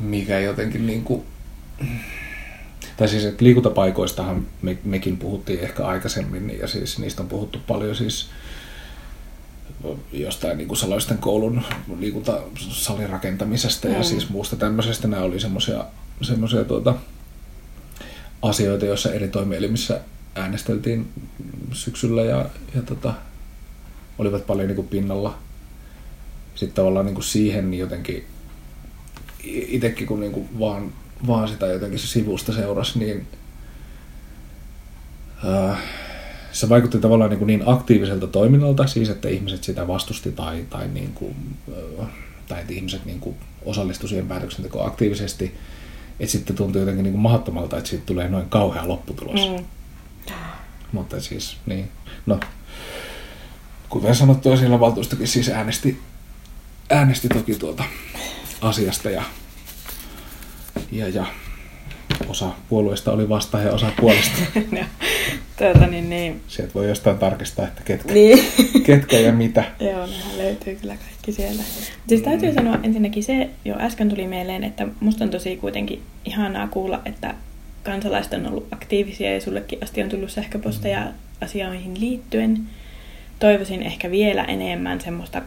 mikä 0.00 0.40
jotenkin 0.40 0.86
niin 0.86 1.04
kuin, 1.04 1.22
tai 2.96 3.08
siis 3.08 3.24
että 3.24 3.44
liikuntapaikoistahan 3.44 4.46
me, 4.62 4.78
mekin 4.84 5.16
puhuttiin 5.16 5.60
ehkä 5.60 5.86
aikaisemmin 5.86 6.58
ja 6.60 6.68
siis 6.68 6.98
niistä 6.98 7.22
on 7.22 7.28
puhuttu 7.28 7.58
paljon 7.66 7.96
siis 7.96 8.30
jostain 10.12 10.58
niin 10.58 10.68
kuin 10.68 10.78
Saloisten 10.78 11.18
koulun 11.18 11.62
liikuntasalin 11.98 13.10
rakentamisesta 13.10 13.88
mm. 13.88 13.94
ja 13.94 14.02
siis 14.02 14.28
muusta 14.28 14.56
tämmöisestä. 14.56 15.08
Nämä 15.08 15.22
oli 15.22 15.40
semmoisia 15.40 15.84
semmoisia 16.22 16.64
tuota, 16.64 16.94
asioita, 18.42 18.86
joissa 18.86 19.12
eri 19.12 19.28
toimielimissä 19.28 20.00
äänesteltiin 20.34 21.08
syksyllä 21.72 22.22
ja, 22.22 22.46
ja 22.74 22.82
tota, 22.82 23.14
olivat 24.18 24.46
paljon 24.46 24.68
niin 24.68 24.76
kuin 24.76 24.88
pinnalla. 24.88 25.38
Sitten 26.54 26.74
tavallaan 26.74 27.06
niin 27.06 27.14
kuin 27.14 27.24
siihen 27.24 27.70
niin 27.70 27.80
jotenkin 27.80 28.24
itsekin 29.44 30.06
kun 30.06 30.20
niin 30.20 30.32
kuin 30.32 30.48
vaan, 30.58 30.92
vaan 31.26 31.48
sitä 31.48 31.66
jotenkin 31.66 31.98
se 31.98 32.06
sivusta 32.06 32.52
seurasi, 32.52 32.98
niin 32.98 33.26
ää, 35.44 35.76
se 36.52 36.68
vaikutti 36.68 36.98
tavallaan 36.98 37.30
niin, 37.30 37.38
kuin 37.38 37.46
niin 37.46 37.62
aktiiviselta 37.66 38.26
toiminnalta, 38.26 38.86
siis 38.86 39.08
että 39.08 39.28
ihmiset 39.28 39.64
sitä 39.64 39.86
vastusti 39.88 40.32
tai, 40.32 40.64
tai, 40.70 40.88
niin 40.88 41.12
kuin, 41.12 41.36
tai 42.48 42.60
että 42.60 42.72
ihmiset 42.72 43.04
niin 43.04 43.20
kuin 43.20 43.36
osallistu 43.64 44.08
siihen 44.08 44.28
päätöksentekoon 44.28 44.86
aktiivisesti, 44.86 45.54
että 46.22 46.32
sitten 46.32 46.56
tuntuu 46.56 46.80
jotenkin 46.80 47.02
niin 47.02 47.12
kuin 47.12 47.22
mahdottomalta, 47.22 47.78
että 47.78 47.90
siitä 47.90 48.06
tulee 48.06 48.28
noin 48.28 48.48
kauhea 48.48 48.88
lopputulos. 48.88 49.40
Mm. 49.48 49.64
Mutta 50.92 51.20
siis, 51.20 51.56
niin, 51.66 51.90
no, 52.26 52.40
kuten 53.88 54.14
sanottu, 54.14 54.56
siellä 54.56 54.80
valtuustokin 54.80 55.28
siis 55.28 55.48
äänesti, 55.48 56.00
äänesti 56.90 57.28
toki 57.28 57.54
tuota 57.54 57.84
asiasta 58.60 59.10
ja, 59.10 59.22
ja, 60.92 61.08
ja 61.08 61.26
osa 62.32 62.50
puolueista 62.68 63.12
oli 63.12 63.28
vasta 63.28 63.58
ja 63.60 63.72
osa 63.72 63.92
puolesta. 64.00 64.38
tuota, 65.58 65.86
niin, 65.86 66.10
niin. 66.10 66.40
Sieltä 66.48 66.74
voi 66.74 66.88
jostain 66.88 67.18
tarkistaa, 67.18 67.66
että 67.66 67.82
ketkä, 67.84 68.12
niin. 68.12 68.44
ketkä 68.86 69.18
ja 69.18 69.32
mitä. 69.32 69.64
Joo, 69.80 70.06
nehän 70.06 70.38
löytyy 70.38 70.74
kyllä 70.74 70.96
kaikki 70.96 71.32
siellä. 71.32 71.62
Siis 72.08 72.22
täytyy 72.22 72.48
mm. 72.48 72.54
sanoa 72.54 72.78
ensinnäkin 72.82 73.22
se, 73.22 73.50
jo 73.64 73.76
äsken 73.78 74.08
tuli 74.08 74.26
mieleen, 74.26 74.64
että 74.64 74.86
musta 75.00 75.24
on 75.24 75.30
tosi 75.30 75.56
kuitenkin 75.56 76.02
ihanaa 76.24 76.68
kuulla, 76.68 77.02
että 77.04 77.34
kansalaiset 77.82 78.32
on 78.32 78.46
ollut 78.46 78.66
aktiivisia 78.72 79.34
ja 79.34 79.40
sullekin 79.40 79.78
asti 79.82 80.02
on 80.02 80.08
tullut 80.08 80.30
sähköposteja 80.30 81.00
mm. 81.00 81.12
asioihin 81.40 82.00
liittyen. 82.00 82.68
Toivoisin 83.38 83.82
ehkä 83.82 84.10
vielä 84.10 84.44
enemmän 84.44 85.00
semmoista 85.00 85.42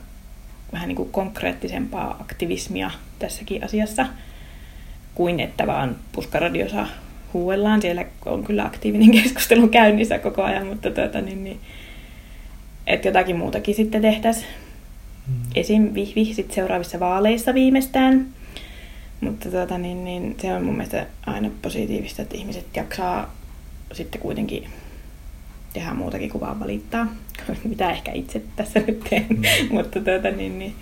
vähän 0.74 0.88
niin 0.88 0.96
kuin 0.96 1.12
konkreettisempaa 1.12 2.18
aktivismia 2.22 2.92
tässäkin 3.20 3.64
asiassa, 3.64 4.06
kuin 5.16 5.40
että 5.40 5.68
vaan 5.68 5.96
puskaradiossa 6.12 6.88
huuellaan. 7.34 7.82
Siellä 7.82 8.06
on 8.26 8.44
kyllä 8.44 8.66
aktiivinen 8.66 9.12
keskustelu 9.24 9.68
käynnissä 9.68 10.20
koko 10.20 10.44
ajan, 10.44 10.68
mutta 10.68 10.92
tuota, 10.92 11.22
niin, 11.22 11.44
niin, 11.44 11.60
että 12.88 13.08
jotakin 13.08 13.36
muutakin 13.36 13.76
sitten 13.76 14.02
tehtäisiin. 14.02 14.48
Mm. 15.28 15.34
Esim. 15.56 15.94
vihvi 15.94 16.26
sit 16.26 16.52
seuraavissa 16.52 17.00
vaaleissa 17.00 17.54
viimeistään. 17.54 18.28
Mutta 19.22 19.52
tuota, 19.52 19.78
niin, 19.78 20.06
niin, 20.06 20.36
se 20.42 20.54
on 20.54 20.64
mun 20.64 20.74
mielestä 20.74 21.06
aina 21.26 21.50
positiivista, 21.62 22.22
että 22.22 22.38
ihmiset 22.38 22.66
jaksaa 22.76 23.36
sitten 23.94 24.22
kuitenkin 24.22 24.68
tehdä 25.74 25.94
muutakin 25.94 26.30
kuin 26.30 26.42
vaan 26.42 26.60
valittaa, 26.60 27.08
mitä 27.70 27.92
ehkä 27.92 28.12
itse 28.12 28.42
tässä 28.56 28.80
nyt 28.80 29.00
teen. 29.10 29.26
Mm. 29.30 29.44
Mutta 29.76 30.00
tuota, 30.00 30.32
niin, 30.32 30.60
niin. 30.60 30.76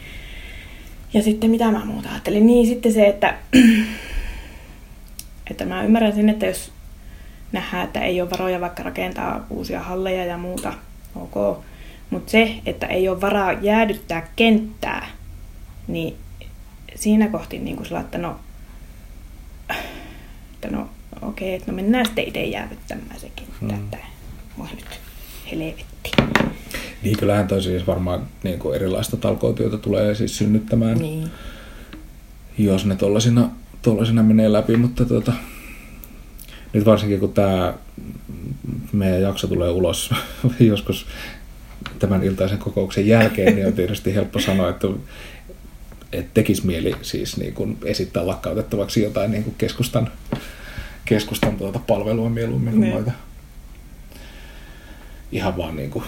Ja 1.13 1.23
sitten 1.23 1.49
mitä 1.49 1.71
mä 1.71 1.85
muuta 1.85 2.09
ajattelin, 2.09 2.45
niin 2.45 2.67
sitten 2.67 2.93
se, 2.93 3.07
että 3.07 3.37
että 5.51 5.65
mä 5.65 5.83
ymmärrän 5.83 6.15
sen, 6.15 6.29
että 6.29 6.45
jos 6.45 6.71
nähdään, 7.51 7.83
että 7.83 8.01
ei 8.01 8.21
ole 8.21 8.29
varoja 8.29 8.61
vaikka 8.61 8.83
rakentaa 8.83 9.45
uusia 9.49 9.79
halleja 9.79 10.25
ja 10.25 10.37
muuta, 10.37 10.73
ok. 11.15 11.63
Mutta 12.09 12.31
se, 12.31 12.55
että 12.65 12.87
ei 12.87 13.09
ole 13.09 13.21
varaa 13.21 13.53
jäädyttää 13.53 14.27
kenttää, 14.35 15.07
niin 15.87 16.15
siinä 16.95 17.27
kohti 17.27 17.59
niin 17.59 17.75
kuin 17.75 17.85
sillä, 17.85 17.99
että 17.99 18.17
no, 18.17 18.39
että 20.53 20.67
no 20.71 20.89
okei, 21.21 21.47
okay, 21.47 21.49
että 21.49 21.71
no 21.71 21.75
mennään 21.75 22.05
sitten 22.05 22.27
itse 22.27 22.43
jäädyttämään 22.43 23.19
se 23.19 23.31
kenttä, 23.35 23.57
hmm. 23.59 23.69
että 23.69 23.97
nyt 24.75 24.99
helvetti. 25.51 26.11
Niin 27.03 27.17
kyllähän 27.17 27.47
toi 27.47 27.61
siis 27.61 27.87
varmaan 27.87 28.27
niin 28.43 28.59
kuin 28.59 28.75
erilaista 28.75 29.17
talkootyötä 29.17 29.77
tulee 29.77 30.15
siis 30.15 30.37
synnyttämään, 30.37 30.97
niin. 30.97 31.31
jos 32.57 32.85
ne 32.85 32.95
tollasina 32.95 33.49
tuollaisena 33.83 34.23
menee 34.23 34.51
läpi, 34.51 34.77
mutta 34.77 35.05
tuota, 35.05 35.33
nyt 36.73 36.85
varsinkin 36.85 37.19
kun 37.19 37.33
tämä 37.33 37.73
meidän 38.91 39.21
jakso 39.21 39.47
tulee 39.47 39.69
ulos 39.69 40.11
joskus 40.59 41.05
tämän 41.99 42.23
iltaisen 42.23 42.57
kokouksen 42.57 43.07
jälkeen, 43.07 43.55
niin 43.55 43.67
on 43.67 43.73
tietysti 43.73 44.15
helppo 44.15 44.39
sanoa, 44.39 44.69
että, 44.69 44.87
että 46.11 46.31
tekisi 46.33 46.65
mieli 46.65 46.95
siis 47.01 47.37
niin 47.37 47.53
kuin 47.53 47.77
esittää 47.85 48.27
lakkautettavaksi 48.27 49.03
jotain 49.03 49.31
niin 49.31 49.43
kuin 49.43 49.55
keskustan, 49.57 50.11
keskustan 51.05 51.57
tuota 51.57 51.79
palvelua 51.79 52.29
mieluummin 52.29 52.73
kuin 52.73 52.89
noita 52.89 53.11
ihan 55.33 55.57
vaan 55.57 55.75
niin 55.75 55.89
kuin 55.89 56.05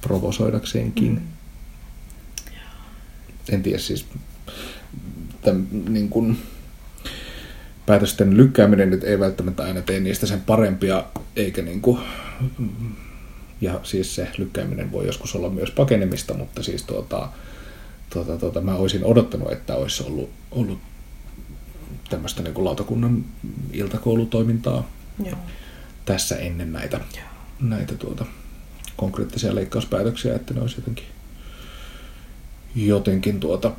provosoidakseenkin. 0.00 1.12
Mm. 1.12 1.20
En 3.48 3.62
tiedä 3.62 3.78
siis, 3.78 4.06
tämän, 5.48 5.68
niin 5.88 6.08
kuin, 6.08 6.38
päätösten 7.86 8.36
lykkääminen 8.36 8.90
nyt 8.90 9.04
ei 9.04 9.20
välttämättä 9.20 9.62
aina 9.62 9.82
tee 9.82 10.00
niistä 10.00 10.26
sen 10.26 10.40
parempia, 10.40 11.04
eikä 11.36 11.62
niin 11.62 11.80
kuin, 11.80 12.00
ja 13.60 13.80
siis 13.82 14.14
se 14.14 14.28
lykkääminen 14.38 14.92
voi 14.92 15.06
joskus 15.06 15.34
olla 15.34 15.50
myös 15.50 15.70
pakenemista, 15.70 16.34
mutta 16.34 16.62
siis 16.62 16.82
tuota, 16.82 17.28
tuota, 18.10 18.38
tuota, 18.38 18.60
mä 18.60 18.74
olisin 18.74 19.04
odottanut, 19.04 19.52
että 19.52 19.74
olisi 19.74 20.02
ollut, 20.02 20.30
ollut 20.50 20.78
tämmöistä 22.10 22.42
niin 22.42 22.54
kuin 22.54 22.64
lautakunnan 22.64 23.24
iltakoulutoimintaa. 23.72 24.88
Joo. 25.24 25.38
tässä 26.04 26.36
ennen 26.36 26.72
näitä, 26.72 27.00
näitä 27.60 27.94
tuota, 27.94 28.26
konkreettisia 28.96 29.54
leikkauspäätöksiä, 29.54 30.34
että 30.34 30.54
ne 30.54 30.60
olisi 30.60 30.76
jotenkin, 30.78 31.06
jotenkin 32.76 33.40
tuota, 33.40 33.72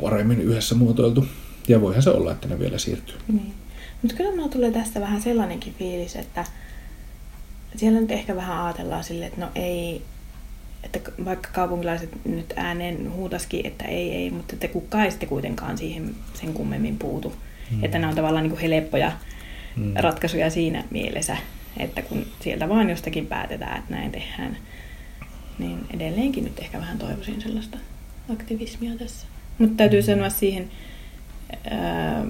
paremmin 0.00 0.40
yhdessä 0.40 0.74
muotoiltu. 0.74 1.26
Ja 1.68 1.80
voihan 1.80 2.02
se 2.02 2.10
olla, 2.10 2.32
että 2.32 2.48
ne 2.48 2.58
vielä 2.58 2.78
siirtyy. 2.78 3.16
Niin. 3.32 3.54
Mutta 4.02 4.16
kyllä 4.16 4.36
mulla 4.36 4.48
tulee 4.48 4.70
tästä 4.70 5.00
vähän 5.00 5.22
sellainenkin 5.22 5.74
fiilis, 5.78 6.16
että 6.16 6.44
siellä 7.76 8.00
nyt 8.00 8.10
ehkä 8.10 8.36
vähän 8.36 8.64
ajatellaan 8.64 9.04
silleen, 9.04 9.28
että 9.28 9.40
no 9.40 9.50
ei, 9.54 10.02
että 10.82 11.00
vaikka 11.24 11.48
kaupunkilaiset 11.52 12.10
nyt 12.24 12.52
ääneen 12.56 13.12
huutaskin, 13.12 13.66
että 13.66 13.84
ei, 13.84 14.14
ei, 14.14 14.30
mutta 14.30 14.54
että 14.54 14.68
kukaan 14.68 15.04
ei 15.04 15.10
sitten 15.10 15.28
kuitenkaan 15.28 15.78
siihen 15.78 16.14
sen 16.34 16.52
kummemmin 16.52 16.98
puutu. 16.98 17.32
Mm. 17.70 17.84
Että 17.84 17.98
nämä 17.98 18.10
on 18.10 18.16
tavallaan 18.16 18.42
niin 18.44 18.56
kuin 18.56 18.70
helppoja 18.70 19.12
mm. 19.76 19.92
ratkaisuja 19.96 20.50
siinä 20.50 20.84
mielessä, 20.90 21.36
että 21.76 22.02
kun 22.02 22.26
sieltä 22.40 22.68
vaan 22.68 22.90
jostakin 22.90 23.26
päätetään, 23.26 23.78
että 23.78 23.94
näin 23.94 24.12
tehdään, 24.12 24.56
niin 25.58 25.78
edelleenkin 25.94 26.44
nyt 26.44 26.58
ehkä 26.58 26.78
vähän 26.78 26.98
toivoisin 26.98 27.40
sellaista 27.40 27.78
aktivismia 28.32 28.96
tässä. 28.98 29.26
Mutta 29.58 29.76
täytyy 29.76 30.02
sanoa 30.02 30.30
siihen, 30.30 30.70
ää, 31.70 32.24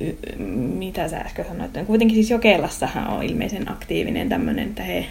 y- 0.00 0.36
mitä 0.78 1.08
sä 1.08 1.16
äsken 1.18 1.44
sanoit, 1.48 1.86
kuitenkin 1.86 2.14
siis 2.14 2.30
Jokelassahan 2.30 3.06
on 3.08 3.22
ilmeisen 3.22 3.72
aktiivinen 3.72 4.28
tämmöinen, 4.28 4.68
että 4.68 4.82
he, 4.82 5.06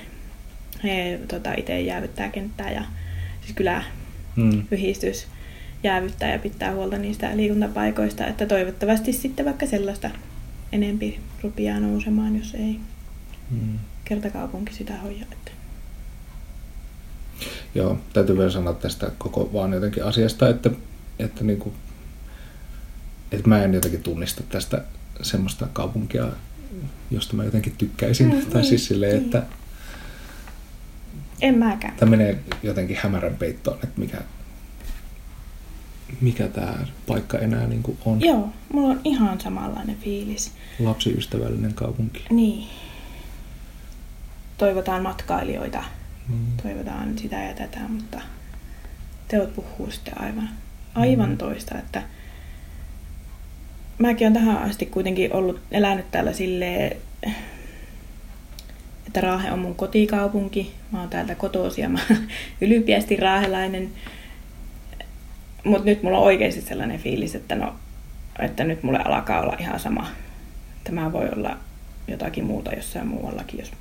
he 0.83 1.19
tota, 1.27 1.53
itse 1.53 1.81
jäävyttää 1.81 2.29
kenttää 2.29 2.71
ja 2.71 2.83
siis 3.41 3.53
kyllä 3.55 3.83
Mm. 4.35 4.63
yhdistys 4.71 5.27
jäävyttää 5.83 6.31
ja 6.31 6.39
pitää 6.39 6.73
huolta 6.73 6.97
niistä 6.97 7.37
liikuntapaikoista, 7.37 8.27
että 8.27 8.45
toivottavasti 8.45 9.13
sitten 9.13 9.45
vaikka 9.45 9.65
sellaista 9.65 10.09
enempi 10.71 11.19
rupeaa 11.43 11.79
nousemaan, 11.79 12.37
jos 12.37 12.53
ei 12.53 12.79
Mm. 13.51 13.79
kertakaupunki 14.05 14.73
sitä 14.73 14.93
hoida. 14.97 15.25
Että. 15.31 15.51
Joo, 17.75 17.97
täytyy 18.13 18.37
vielä 18.37 18.49
sanoa 18.51 18.73
tästä 18.73 19.11
koko 19.17 19.49
vaan 19.53 19.73
jotenkin 19.73 20.03
asiasta, 20.03 20.49
että, 20.49 20.69
että, 21.19 21.43
niin 21.43 21.60
kuin, 21.60 21.75
että 23.32 23.49
mä 23.49 23.63
en 23.63 23.73
jotenkin 23.73 24.04
tunnista 24.04 24.43
tästä 24.49 24.82
semmoista 25.21 25.67
kaupunkia, 25.73 26.28
josta 27.12 27.36
mä 27.36 27.43
jotenkin 27.43 27.75
tykkäisin. 27.78 28.28
Mm, 28.36 28.41
tai 28.45 28.62
niin, 28.62 28.65
siis 28.69 28.86
silleen, 28.86 29.13
niin. 29.13 29.25
että 29.25 29.43
En 31.41 31.58
mäkään. 31.58 31.93
tämä 31.97 32.10
menee 32.10 32.39
jotenkin 32.63 32.97
hämärän 33.04 33.36
peittoon, 33.36 33.78
että 33.84 33.99
mikä, 33.99 34.17
mikä 36.21 36.47
tämä 36.47 36.78
paikka 37.08 37.38
enää 37.39 37.67
niin 37.67 37.84
kuin 37.84 37.97
on. 38.06 38.21
Joo, 38.21 38.49
mulla 38.73 38.89
on 38.89 39.01
ihan 39.04 39.41
samanlainen 39.41 39.97
fiilis. 39.97 40.51
Lapsiystävällinen 40.80 41.73
kaupunki. 41.73 42.25
Niin. 42.30 42.67
Toivotaan 44.58 45.01
matkailijoita, 45.04 45.84
Mm. 46.30 46.58
toivotaan 46.63 47.17
sitä 47.17 47.36
ja 47.36 47.54
tätä, 47.54 47.80
mutta 47.89 48.21
teot 49.28 49.56
puhuu 49.56 49.91
sitten 49.91 50.21
aivan, 50.21 50.49
aivan 50.95 51.29
Mm. 51.29 51.38
toista, 51.38 51.77
että 51.79 52.03
mäkin 53.97 54.27
olen 54.27 54.34
tähän 54.34 54.58
asti 54.58 54.86
kuitenkin 54.86 55.34
ollut, 55.34 55.62
elänyt 55.71 56.12
täällä 56.12 56.34
silleen, 56.34 56.97
että 59.08 59.21
Raahe 59.21 59.51
on 59.51 59.60
mun 59.60 59.75
kotikaupunki. 59.75 60.73
Mä 60.91 60.99
oon 60.99 61.10
täältä 61.10 61.36
kotoisin 61.36 61.81
ja 61.81 61.89
mä 61.89 61.99
oon 62.10 62.19
ylpeästi 62.62 63.15
raahelainen. 63.15 63.89
Mutta 65.63 65.86
nyt 65.86 66.03
mulla 66.03 66.17
on 66.17 66.23
oikeasti 66.23 66.62
sellainen 66.62 66.99
fiilis, 66.99 67.36
että, 67.36 67.55
no, 67.55 67.75
että 68.39 68.63
nyt 68.63 68.84
mulle 68.84 68.99
alkaa 69.05 69.41
olla 69.41 69.55
ihan 69.60 69.79
sama. 69.79 70.08
Tämä 70.84 71.12
voi 71.12 71.29
olla 71.29 71.58
jotakin 72.08 72.45
muuta 72.45 72.73
jossain 72.73 73.08
muuallakin, 73.08 73.60
jos 73.60 73.71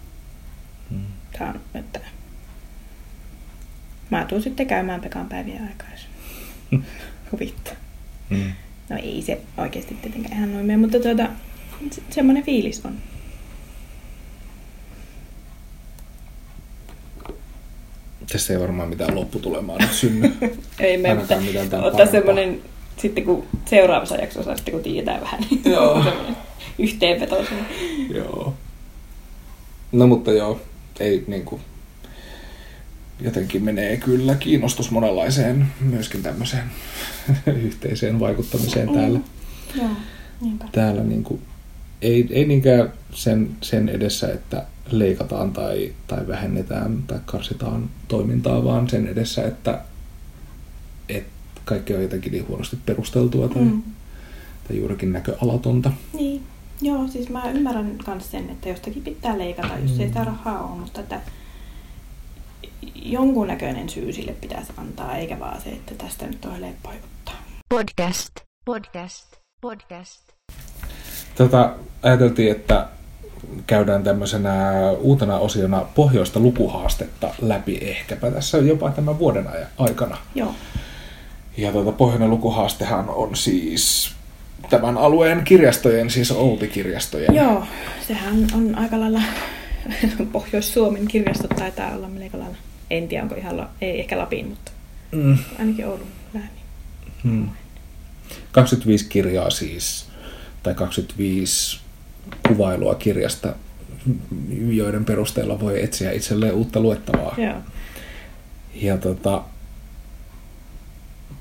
Mm. 0.91 1.01
tää 1.39 1.49
on, 1.49 1.61
että 1.75 2.01
mä 4.11 4.25
tuun 4.25 4.43
sitten 4.43 4.67
käymään 4.67 5.01
Pekan 5.01 5.27
päivien 5.29 5.63
aikaa, 5.63 5.89
huvittaa. 7.33 7.75
Mm. 8.31 8.53
No 8.89 8.97
ei 8.97 9.23
se 9.23 9.41
oikeasti 9.59 9.95
tietenkään 9.95 10.37
ihan 10.37 10.53
noin 10.53 10.67
mene, 10.67 10.77
mutta 10.77 11.01
tuota, 11.01 11.29
se, 11.91 12.03
semmoinen 12.11 12.45
fiilis 12.45 12.83
on. 12.85 12.95
Tässä 18.33 18.53
ei 18.53 18.61
varmaan 18.61 18.89
mitään 18.89 19.15
lopputulemaa 19.15 19.79
nyt 19.79 19.93
synny. 19.93 20.33
Ei 20.79 20.97
me, 20.97 21.15
mutta 21.15 21.37
ottaa 21.83 22.07
semmoinen, 22.07 22.63
sitten 22.97 23.25
kun 23.25 23.47
seuraavassa 23.65 24.17
jaksossa, 24.17 24.57
sitten 24.57 24.75
kun 24.75 24.83
tiedetään 24.83 25.21
vähän, 25.21 25.41
niin 25.51 25.63
Joo. 25.75 26.05
yhteenveto. 26.79 27.45
joo. 28.15 28.55
No 29.93 30.07
mutta 30.07 30.33
joo, 30.33 30.61
ei 31.01 31.25
niinku... 31.27 31.61
Jotenkin 33.21 33.65
menee 33.65 33.97
kyllä 33.97 34.35
kiinnostus 34.35 34.91
monenlaiseen, 34.91 35.67
myöskin 35.81 36.23
tämmöiseen 36.23 36.65
yhteiseen 37.67 38.21
vaikuttamiseen 38.21 38.89
täällä. 38.89 39.21
Joo, 39.77 39.89
niinpä. 40.41 40.65
Täällä 40.73 41.05
niinku, 41.05 41.41
ei, 42.03 42.27
ei 42.31 42.45
niinkään 42.45 42.93
sen, 43.13 43.51
sen 43.61 43.89
edessä, 43.89 44.33
että 44.33 44.65
leikataan 44.91 45.53
tai, 45.53 45.93
tai 46.07 46.29
vähennetään 46.29 47.03
tai 47.07 47.19
karsitaan 47.27 47.91
toimintaa, 48.09 48.65
vaan 48.65 48.89
sen 48.91 49.07
edessä, 49.07 49.45
että, 49.45 49.81
että 51.09 51.31
kaikki 51.65 51.95
on 51.95 52.03
jotenkin 52.03 52.33
niin 52.33 52.49
huonosti 52.49 52.79
perusteltua 52.87 53.49
tai, 53.49 53.63
Mm. 53.63 53.83
tai 54.69 54.77
juurikin 54.79 55.13
näköalatonta. 55.13 55.93
Niin, 56.13 56.43
joo, 56.83 57.09
siis 57.09 57.29
mä 57.29 57.51
ymmärrän 57.51 57.99
myös 58.07 58.31
sen, 58.31 58.51
että 58.51 58.69
jostakin 58.69 59.03
pitää 59.03 59.39
leikata, 59.39 59.79
jos 59.83 59.91
ei 59.91 59.99
Mm. 59.99 60.09
sitä 60.09 60.25
rahaa 60.25 60.67
ole, 60.67 60.81
mutta 60.81 61.01
että 61.01 61.21
jonkunnäköinen 62.95 63.89
syy 63.89 64.13
sille 64.13 64.33
pitäisi 64.33 64.73
antaa, 64.77 65.17
eikä 65.17 65.41
vaan 65.41 65.61
se, 65.61 65.71
että 65.71 65.95
tästä 65.95 66.27
nyt 66.27 66.45
on 66.45 66.61
helppo 66.61 66.89
ottaa. 66.89 67.43
podcast, 67.69 68.31
podcast, 68.65 69.27
podcast. 69.61 70.21
Tota, 71.37 71.75
ajateltiin, 72.03 72.51
että 72.51 72.87
käydään 73.67 74.03
tämmöisenä 74.03 74.73
uutena 74.99 75.39
osiona 75.39 75.81
pohjoista 75.95 76.41
lukuhaastetta 76.41 77.35
läpi 77.43 77.79
ehkäpä 77.81 78.31
tässä 78.31 78.59
jopa 78.59 78.91
tämän 78.91 79.19
vuoden 79.19 79.49
aikana. 79.79 80.17
Joo, 80.35 80.55
Ja 81.57 81.73
tuota, 81.73 81.93
pohjoinen 81.93 82.31
lukuhaastehan 82.31 83.09
on 83.09 83.37
siis 83.37 84.13
tämän 84.71 84.99
alueen 84.99 85.45
kirjastojen, 85.45 86.11
siis 86.11 86.31
Outi-kirjastojen. 86.31 87.35
joo, 87.35 87.65
sehän 88.09 88.47
on 88.55 88.79
aika 88.79 89.01
lailla 89.01 89.21
Pohjois-Suomen 90.33 91.09
kirjastot 91.09 91.51
taitaa 91.51 91.95
olla 91.97 92.09
melko 92.09 92.39
lailla. 92.39 92.57
En 92.97 93.09
tiedä, 93.09 93.23
onko 93.23 93.35
ihan, 93.35 93.69
ei 93.81 94.01
ehkä 94.01 94.19
Lapin, 94.19 94.49
mutta 94.49 94.73
Mm. 95.13 95.39
ainakin 95.59 95.87
Oulun 95.87 96.07
lääni. 96.35 96.49
Mm. 97.25 97.49
25 98.53 99.07
kirjaa 99.09 99.51
siis, 99.51 100.07
tai 100.63 100.75
25 100.75 101.81
kuvailua 102.49 102.95
kirjasta, 102.95 103.55
joiden 104.69 105.05
perusteella 105.05 105.61
voi 105.61 105.83
etsiä 105.85 106.13
itselleen 106.13 106.55
uutta 106.55 106.81
luettavaa. 106.81 107.35
Joo. 107.39 107.55
Ja 108.75 108.99
tota, 108.99 109.43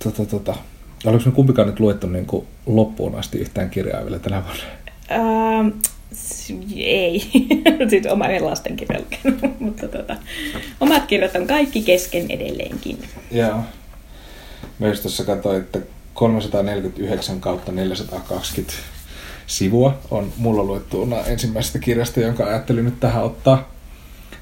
tota, 0.04 0.26
tota, 0.26 0.56
oliko 1.06 1.24
me 1.26 1.32
kumpikaan 1.32 1.68
nyt 1.68 1.80
luettu 1.80 2.08
niin 2.08 2.26
kuin 2.26 2.48
loppuun 2.66 3.16
asti 3.16 3.38
yhtään 3.38 3.70
kirjaa 3.70 4.04
vielä 4.04 4.20
tänä 4.20 4.44
vuonna? 4.44 4.64
Ähm, 5.12 5.68
ei, 6.76 7.20
siis 7.90 8.06
omien 8.06 8.46
lasten 8.46 8.76
kirjan 8.76 9.04
mutta 9.60 9.88
tota, 9.88 10.16
omat 10.80 11.06
kirjat 11.06 11.36
on 11.36 11.48
kaikki 11.48 11.82
kesken 11.82 12.32
edelleenkin. 12.32 12.98
Joo. 13.32 13.60
Just 14.80 15.02
tuossa 15.02 15.24
katsoin, 15.24 15.62
että 15.62 15.80
349 16.14 17.42
kautta 17.42 17.72
420 17.72 18.74
sivua 19.48 20.00
on 20.12 20.34
mulla 20.38 20.64
luettuna 20.64 21.20
ensimmäisestä 21.20 21.80
kirjasta, 21.80 22.20
jonka 22.20 22.46
ajattelin 22.46 22.86
nyt 22.86 23.00
tähän 23.00 23.24
ottaa. 23.24 23.70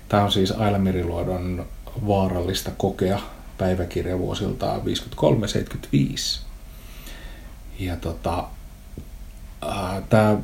Tämä 0.10 0.24
on 0.24 0.32
siis 0.32 0.52
Aila 0.52 0.78
Meriluodon 0.78 1.66
vaarallista 2.08 2.72
kokea 2.78 3.20
päiväkirja 3.58 4.20
vuosilta 4.20 4.78
53-75. 4.78 6.40
Ja 7.80 7.96
tota, 7.96 8.44
tämä, 10.10 10.38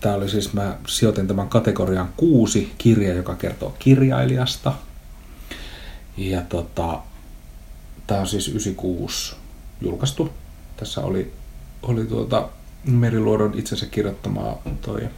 tämä 0.00 0.14
oli 0.14 0.28
siis, 0.28 0.52
mä 0.52 0.76
sijoitin 0.86 1.28
tämän 1.28 1.48
kategorian 1.48 2.08
kuusi 2.16 2.72
kirja, 2.78 3.14
joka 3.14 3.34
kertoo 3.34 3.74
kirjailijasta. 3.78 4.72
Ja 6.16 6.40
tota, 6.40 7.00
tämä 8.06 8.20
on 8.20 8.26
siis 8.26 8.48
96 8.48 9.36
julkaistu. 9.80 10.32
Tässä 10.76 11.00
oli, 11.00 11.32
oli 11.82 12.04
tuota 12.04 12.48
Meriluodon 12.84 13.52
itsensä 13.54 13.86
kirjoittamaa 13.86 14.62
toi 14.80 15.08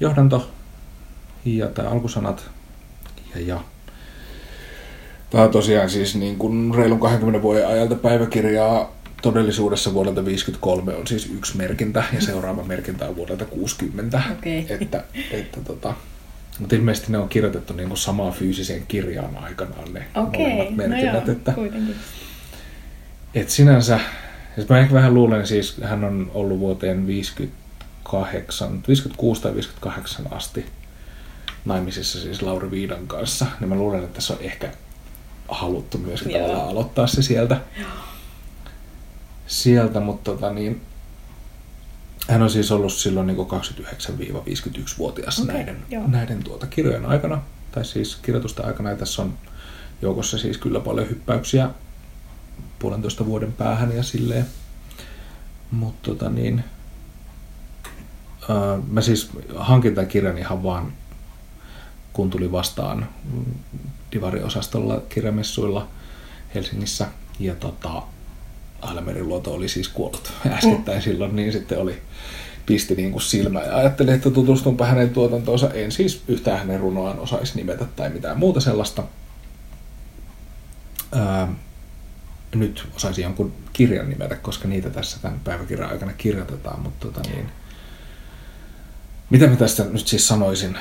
johdanto 0.00 0.50
ja 1.44 1.66
tai 1.66 1.86
alkusanat 1.86 2.50
ja, 3.34 3.40
ja. 3.40 3.60
Tämä 5.30 5.44
on 5.44 5.50
tosiaan 5.50 5.90
siis 5.90 6.16
niin 6.16 6.38
kuin 6.38 6.74
reilun 6.74 7.00
20 7.00 7.42
vuoden 7.42 7.68
ajalta 7.68 7.94
päiväkirjaa 7.94 9.01
todellisuudessa 9.22 9.94
vuodelta 9.94 10.24
53 10.24 10.96
on 10.96 11.06
siis 11.06 11.30
yksi 11.30 11.56
merkintä 11.56 12.04
ja 12.12 12.20
seuraava 12.20 12.64
merkintä 12.64 13.08
on 13.08 13.16
vuodelta 13.16 13.44
60. 13.44 14.22
Okei. 14.38 14.66
Että, 14.68 15.04
että 15.30 15.60
tota, 15.60 15.94
mutta 16.58 16.76
ilmeisesti 16.76 17.12
ne 17.12 17.18
on 17.18 17.28
kirjoitettu 17.28 17.72
niin 17.72 17.96
samaan 17.96 18.32
fyysiseen 18.32 18.84
kirjaan 18.88 19.36
aikanaan 19.36 19.92
ne 19.94 20.06
Okei, 20.14 20.40
molemmat 20.40 20.70
no 20.70 20.76
merkinnät. 20.76 21.26
joo, 21.26 21.36
että, 21.36 21.52
kuitenkin. 21.52 21.94
et 23.34 23.50
sinänsä, 23.50 24.00
siis 24.54 24.68
mä 24.68 24.78
ehkä 24.78 24.94
vähän 24.94 25.14
luulen, 25.14 25.46
siis 25.46 25.76
hän 25.82 26.04
on 26.04 26.30
ollut 26.34 26.58
vuoteen 26.58 27.06
58, 27.06 28.82
56 28.88 29.42
tai 29.42 29.54
58 29.54 30.26
asti 30.30 30.66
naimisissa 31.64 32.20
siis 32.20 32.42
Lauri 32.42 32.70
Viidan 32.70 33.06
kanssa, 33.06 33.46
niin 33.60 33.68
mä 33.68 33.74
luulen, 33.74 34.04
että 34.04 34.20
se 34.20 34.32
on 34.32 34.38
ehkä 34.40 34.70
haluttu 35.48 35.98
myöskin 35.98 36.32
Joo. 36.32 36.42
tavallaan 36.42 36.68
aloittaa 36.68 37.06
se 37.06 37.22
sieltä. 37.22 37.60
Sieltä, 39.46 40.00
mutta 40.00 40.30
tota 40.30 40.52
niin, 40.52 40.82
hän 42.28 42.42
on 42.42 42.50
siis 42.50 42.72
ollut 42.72 42.92
silloin 42.92 43.26
niin 43.26 43.38
29-51-vuotias 43.38 45.38
Okei, 45.38 45.54
näiden, 45.54 45.76
joo. 45.90 46.06
näiden 46.06 46.44
tuota 46.44 46.66
kirjojen 46.66 47.06
aikana, 47.06 47.42
tai 47.72 47.84
siis 47.84 48.16
kirjoitusten 48.16 48.66
aikana, 48.66 48.90
ja 48.90 48.96
tässä 48.96 49.22
on 49.22 49.34
joukossa 50.02 50.38
siis 50.38 50.58
kyllä 50.58 50.80
paljon 50.80 51.10
hyppäyksiä 51.10 51.70
puolentoista 52.78 53.26
vuoden 53.26 53.52
päähän 53.52 53.96
ja 53.96 54.02
silleen. 54.02 54.46
Mutta 55.70 56.10
tota 56.10 56.30
niin, 56.30 56.64
ää, 58.48 58.78
mä 58.90 59.00
siis 59.00 59.30
hankin 59.56 59.94
tämän 59.94 60.08
kirjan 60.08 60.38
ihan 60.38 60.62
vaan, 60.62 60.92
kun 62.12 62.30
tuli 62.30 62.52
vastaan 62.52 63.08
Divari-osastolla 64.12 65.02
kirjamessuilla 65.08 65.88
Helsingissä. 66.54 67.06
Ja 67.38 67.54
tota, 67.54 68.02
Aila 68.82 69.00
Meriluoto 69.00 69.54
oli 69.54 69.68
siis 69.68 69.88
kuollut 69.88 70.32
äskettäin 70.58 71.02
silloin, 71.02 71.36
niin 71.36 71.52
sitten 71.52 71.78
oli 71.78 72.02
pisti 72.66 72.94
niin 72.94 73.12
kuin 73.12 73.22
silmä 73.22 73.60
ja 73.60 73.76
ajattelin, 73.76 74.14
että 74.14 74.30
tutustunpa 74.30 74.86
hänen 74.86 75.10
tuotantoonsa. 75.10 75.70
En 75.70 75.92
siis 75.92 76.22
yhtään 76.28 76.58
hänen 76.58 76.80
runoaan 76.80 77.18
osaisi 77.18 77.56
nimetä 77.56 77.84
tai 77.96 78.10
mitään 78.10 78.38
muuta 78.38 78.60
sellaista. 78.60 79.02
Ää, 81.12 81.48
nyt 82.54 82.88
osaisin 82.96 83.22
jonkun 83.22 83.52
kirjan 83.72 84.10
nimetä, 84.10 84.36
koska 84.36 84.68
niitä 84.68 84.90
tässä 84.90 85.18
tämän 85.22 85.40
päiväkirjan 85.44 85.90
aikana 85.90 86.12
kirjoitetaan, 86.12 86.80
mutta 86.80 87.06
tota 87.06 87.30
niin, 87.30 87.46
mitä 89.30 89.46
mä 89.46 89.56
tästä 89.56 89.84
nyt 89.84 90.08
siis 90.08 90.28
sanoisin? 90.28 90.78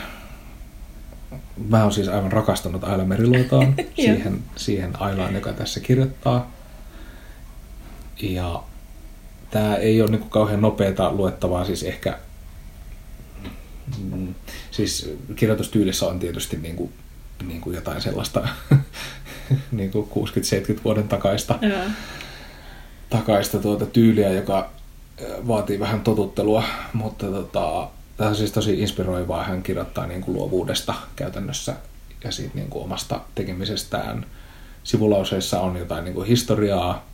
Mä 1.70 1.84
oon 1.84 1.94
siis 1.94 2.08
aivan 2.08 2.32
rakastunut 2.32 2.84
Aila 2.84 3.06
Meriluotoon, 3.06 3.76
siihen, 3.96 4.44
siihen 4.56 5.02
Ailaan, 5.02 5.36
joka 5.36 5.54
tässä 5.54 5.80
kirjoittaa. 5.80 6.52
Ja 8.22 8.64
tämä 9.52 9.76
ei 9.76 10.02
ole 10.02 10.12
niin 10.12 10.30
kauhean 10.30 10.62
nopeata 10.62 11.12
luettavaa, 11.12 11.66
siis 11.66 11.84
ehkä 11.84 12.20
mm, 14.12 14.36
siis 14.72 15.16
kirjoitustyylissä 15.36 16.08
on 16.08 16.20
tietysti 16.20 16.58
niin 16.58 16.76
kuin, 16.76 16.94
niin 17.48 17.62
kuin 17.62 17.76
jotain 17.76 18.02
sellaista 18.02 18.48
niin 19.72 19.92
kuin 19.92 20.08
60-70 20.78 20.80
vuoden 20.84 21.08
takaista, 21.08 21.60
Joo. 21.62 21.82
takaista 23.10 23.60
tuota 23.60 23.86
tyyliä, 23.86 24.30
joka 24.30 24.70
vaatii 25.48 25.80
vähän 25.80 26.02
totuttelua, 26.02 26.64
mutta 26.94 27.26
tota, 27.26 27.88
tämä 28.18 28.30
on 28.30 28.36
siis 28.36 28.52
tosi 28.52 28.82
inspiroivaa. 28.82 29.44
Hän 29.44 29.64
kirjoittaa 29.64 30.08
niin 30.08 30.22
kuin 30.22 30.38
luovuudesta 30.38 30.94
käytännössä 31.16 31.76
ja 32.24 32.32
siitä 32.32 32.56
niin 32.56 32.70
kuin 32.70 32.84
omasta 32.84 33.22
tekemisestään. 33.36 34.26
Sivulauseissa 34.84 35.60
on 35.60 35.78
jotain 35.78 36.04
niin 36.04 36.14
kuin 36.14 36.28
historiaa, 36.28 37.06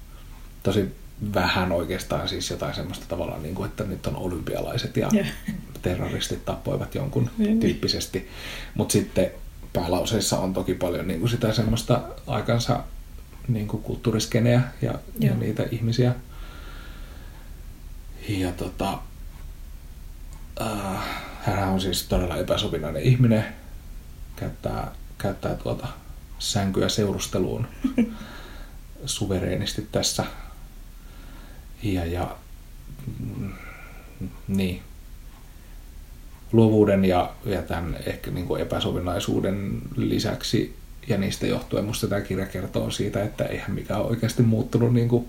tosi 0.67 0.95
vähän 1.33 1.71
oikeastaan 1.71 2.29
siis 2.29 2.49
jotain 2.49 2.75
semmoista 2.75 3.05
tavallaan, 3.07 3.43
niin 3.43 3.55
kuin, 3.55 3.69
että 3.69 3.83
nyt 3.83 4.07
on 4.07 4.15
olympialaiset 4.15 4.97
ja 4.97 5.09
Joo. 5.11 5.25
terroristit 5.81 6.45
tappoivat 6.45 6.95
jonkun 6.95 7.29
Niin. 7.37 7.59
tyyppisesti. 7.59 8.29
Mutta 8.75 8.91
sitten 8.91 9.31
päälauseissa 9.73 10.39
on 10.39 10.53
toki 10.53 10.73
paljon 10.73 11.07
niin 11.07 11.19
kuin 11.19 11.29
sitä 11.29 11.53
semmoista 11.53 12.01
aikansa 12.27 12.83
niin 13.47 13.67
kuin 13.67 13.83
kulttuuriskeneä 13.83 14.61
ja, 14.81 14.93
ja 15.19 15.33
niitä 15.35 15.63
ihmisiä. 15.71 16.15
Ja 18.27 18.51
tota, 18.51 18.99
äh, 20.61 21.03
hän 21.41 21.69
on 21.69 21.81
siis 21.81 22.03
todella 22.03 22.37
epäsovinnainen 22.37 23.03
ihminen, 23.03 23.45
käyttää, 24.35 24.91
käyttää 25.17 25.55
tuota 25.55 25.87
sänkyä 26.39 26.89
seurusteluun 26.89 27.67
suvereenisti 29.05 29.87
tässä. 29.91 30.25
Ja, 31.83 32.05
ja 32.05 32.35
niin, 34.47 34.81
luovuuden 36.51 37.05
ja, 37.05 37.33
ja 37.45 37.61
tämän 37.61 37.97
ehkä 38.05 38.31
niin 38.31 38.47
kuin 38.47 38.61
epäsovinnaisuuden 38.61 39.81
lisäksi 39.95 40.75
ja 41.07 41.17
niistä 41.17 41.47
johtuen 41.47 41.85
musta 41.85 42.07
tämä 42.07 42.21
kirja 42.21 42.45
kertoo 42.45 42.91
siitä, 42.91 43.23
että 43.23 43.45
eihän 43.45 43.71
mikään 43.71 43.99
ole 43.99 44.09
oikeasti 44.09 44.43
muuttunut 44.43 44.93
niin 44.93 45.09
kuin 45.09 45.25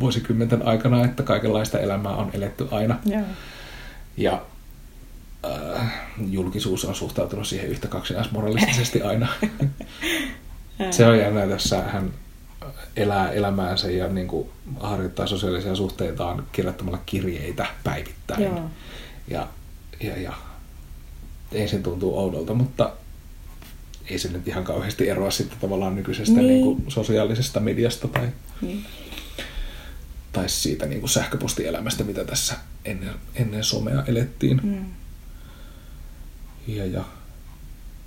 vuosikymmenten 0.00 0.66
aikana, 0.66 1.04
että 1.04 1.22
kaikenlaista 1.22 1.78
elämää 1.78 2.16
on 2.16 2.30
eletty 2.32 2.68
aina. 2.70 2.98
Joo. 3.06 3.22
Ja 4.16 4.42
äh, 5.44 5.92
julkisuus 6.30 6.84
on 6.84 6.94
suhtautunut 6.94 7.46
siihen 7.46 7.68
yhtä 7.68 7.88
kaksinaismoralistisesti 7.88 9.02
aina. 9.02 9.28
Se 10.90 11.06
on 11.06 11.18
jännä, 11.18 11.46
tässä 11.46 11.82
hän 11.82 12.10
elää 12.96 13.32
elämäänsä 13.32 13.90
ja 13.90 14.08
niin 14.08 14.28
kuin 14.28 14.48
harjoittaa 14.80 15.26
sosiaalisia 15.26 15.76
suhteitaan 15.76 16.46
kirjoittamalla 16.52 17.02
kirjeitä 17.06 17.66
päivittäin. 17.84 18.42
Joo. 18.42 18.70
Ja, 19.28 19.48
ja, 20.00 20.18
ja 20.18 20.32
ensin 21.52 21.82
tuntuu 21.82 22.18
oudolta, 22.18 22.54
mutta 22.54 22.92
ei 24.10 24.18
se 24.18 24.28
nyt 24.28 24.48
ihan 24.48 24.64
kauheasti 24.64 25.08
eroa 25.08 25.30
sitten 25.30 25.58
tavallaan 25.58 25.96
nykyisestä 25.96 26.36
Niin. 26.36 26.46
niin. 26.46 26.62
Kuin 26.64 26.84
sosiaalisesta 26.88 27.60
mediasta 27.60 28.08
tai, 28.08 28.28
Niin. 28.60 28.84
tai 30.32 30.48
siitä 30.48 30.86
niin 30.86 31.00
kuin 31.00 31.10
sähköpostielämästä, 31.10 32.04
mitä 32.04 32.24
tässä 32.24 32.54
ennen, 32.84 33.14
ennen 33.34 33.64
somea 33.64 34.04
elettiin. 34.06 34.60
Mm. 34.62 34.84
Ja, 36.66 36.86
ja 36.86 37.04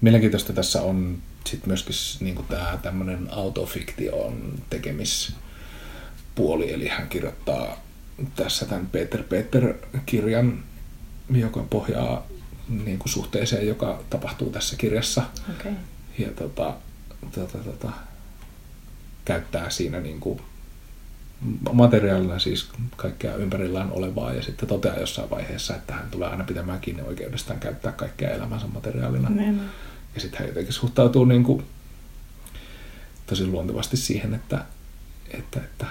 mielenkiintoista 0.01 0.53
tässä 0.53 0.81
on 0.81 1.17
sitten 1.47 1.69
myöskin 1.69 1.95
niin 2.19 2.45
tämä 2.49 2.79
tämmöinen 2.81 3.27
autofiktion 3.31 4.53
tekemispuoli, 4.69 6.73
eli 6.73 6.87
hän 6.87 7.09
kirjoittaa 7.09 7.77
tässä 8.35 8.65
tämän 8.65 8.87
Peter 8.87 9.23
Peter-kirjan, 9.23 10.63
joka 11.29 11.65
pohjaa 11.69 12.27
niin 12.69 12.99
kuin 12.99 13.09
suhteeseen, 13.09 13.67
joka 13.67 14.03
tapahtuu 14.09 14.49
tässä 14.49 14.75
kirjassa. 14.75 15.23
Okei. 15.49 15.71
Ja 16.17 16.31
tota, 16.31 16.73
tota, 17.35 17.57
tota, 17.57 17.89
käyttää 19.25 19.69
siinä 19.69 19.99
niin 19.99 20.19
kuin 20.19 20.41
materiaalina 21.73 22.39
siis 22.39 22.69
kaikkea 22.95 23.35
ympärillään 23.35 23.91
olevaa 23.91 24.33
ja 24.33 24.41
sitten 24.41 24.69
toteaa 24.69 24.99
jossain 24.99 25.29
vaiheessa, 25.29 25.75
että 25.75 25.93
hän 25.93 26.11
tulee 26.11 26.29
aina 26.29 26.43
pitämään 26.43 26.79
kiinni 26.79 27.03
oikeudestaan 27.03 27.59
käyttää 27.59 27.91
kaikkea 27.91 28.29
elämänsä 28.29 28.67
materiaalina. 28.67 29.29
Nimenomaan. 29.29 29.69
Ja 30.15 30.21
sitten 30.21 30.39
hän 30.39 30.47
jotenkin 30.47 30.73
suhtautuu 30.73 31.25
niin 31.25 31.43
kuin 31.43 31.63
tosi 33.27 33.45
luontevasti 33.47 33.97
siihen, 33.97 34.33
että, 34.33 34.65
että, 35.31 35.59
että, 35.59 35.85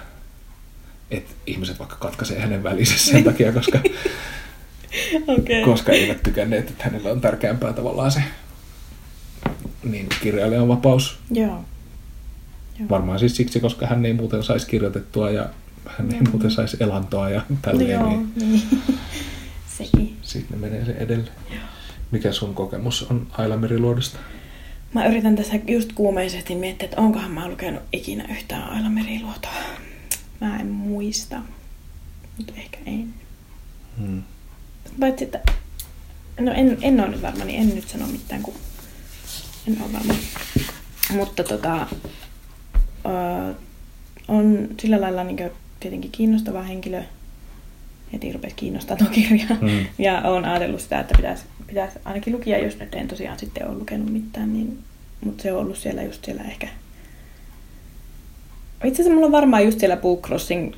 että 1.11 1.33
ihmiset 1.47 1.79
vaikka 1.79 1.97
katkaisee 1.97 2.41
hänen 2.41 2.63
välissä 2.63 2.99
sen 3.11 3.25
takia, 3.25 3.53
koska, 3.53 3.79
Okei. 5.39 5.65
koska 5.65 5.93
eivät 5.93 6.23
tykänneet, 6.23 6.71
että 6.71 6.85
hänellä 6.85 7.11
on 7.11 7.21
tärkeämpää 7.21 7.73
tavallaan 7.73 8.13
se 8.13 8.23
niin 9.85 10.07
kirjailijan 10.23 10.69
vapaus. 10.69 11.19
Joo. 11.31 11.65
Joo. 12.79 12.89
Varmaan 12.91 13.19
siis 13.19 13.37
siksi, 13.37 13.61
koska 13.61 13.87
hän 13.87 14.07
ei 14.07 14.13
muuten 14.13 14.43
saisi 14.43 14.67
kirjoitettua 14.67 15.31
ja 15.31 15.49
hän 15.87 16.13
ei 16.15 16.21
Mm. 16.21 16.31
muuten 16.31 16.51
saisi 16.51 16.77
elantoa 16.81 17.31
ja 17.31 17.43
tälleen, 17.63 17.91
Joo, 17.91 18.09
niin 18.09 18.33
niin. 18.37 18.63
Sekin. 19.79 20.17
sitten 20.23 20.61
ne 20.61 20.69
menee 20.69 20.85
se 20.85 20.93
edelle. 20.93 21.31
Mikä 22.11 22.33
sun 22.33 22.55
kokemus 22.55 23.03
on 23.11 23.27
Aila 23.33 23.57
Meriluodosta? 23.57 24.19
Mä 24.93 25.07
yritän 25.07 25.37
tässä 25.37 25.55
just 25.69 25.93
kuumeisesti 25.93 26.55
miettiä, 26.55 26.85
että 26.85 27.01
onkohan 27.01 27.31
mä 27.31 27.49
lukenut 27.49 27.83
ikinä 27.93 28.25
yhtään 28.31 28.71
Aila 28.71 28.89
Meriluotoa. 28.89 29.53
Mä 30.41 30.57
en 30.57 30.67
muista. 30.67 31.41
Mutta 32.37 32.53
ehkä 32.57 32.79
ei. 32.87 33.05
Hmm. 33.99 34.23
Paitsi, 35.01 35.25
että... 35.25 35.41
No 36.41 36.53
en, 36.53 36.79
en 36.83 37.01
ole 37.01 37.09
nyt 37.09 37.23
varma, 37.23 37.45
niin 37.45 37.61
en 37.61 37.75
nyt 37.75 37.89
sano 37.89 38.07
mitään, 38.07 38.43
kun 38.43 38.55
en 39.69 39.83
ole 39.83 39.93
varma. 39.93 40.15
Mutta 41.11 41.45
tota... 41.45 41.87
Öö, 43.07 43.55
on 44.29 44.69
sillä 44.81 45.01
lailla 45.01 45.25
niin 45.25 45.51
tietenkin 45.81 46.11
kiinnostava 46.11 46.63
henkilö. 46.63 47.03
Heti 48.13 48.33
rupesi 48.33 48.55
kiinnostaa 48.55 48.97
tuo 48.97 49.09
kirja. 49.11 49.47
Mm. 49.61 49.87
Ja 49.99 50.23
olen 50.23 50.45
ajatellut 50.45 50.81
sitä, 50.81 51.01
että 51.01 51.15
pitäisi, 51.17 51.45
pitäisi 51.67 51.99
ainakin 52.05 52.33
lukia, 52.33 52.59
jos 52.59 52.79
nyt 52.79 52.95
en 52.95 53.09
tosiaan 53.09 53.39
sitten 53.39 53.69
ole 53.69 53.79
lukenut 53.79 54.13
mitään. 54.13 54.53
Niin, 54.53 54.79
mutta 55.25 55.43
se 55.43 55.53
on 55.53 55.61
ollut 55.61 55.79
siellä 55.79 56.03
just 56.03 56.25
siellä 56.25 56.43
ehkä... 56.43 56.69
Itse 58.85 59.03
asiassa 59.03 59.15
mulla 59.15 59.27
on 59.27 59.33
varmaan 59.33 59.65
just 59.65 59.79
siellä 59.79 59.97
Book 59.97 60.23
Crossin 60.23 60.77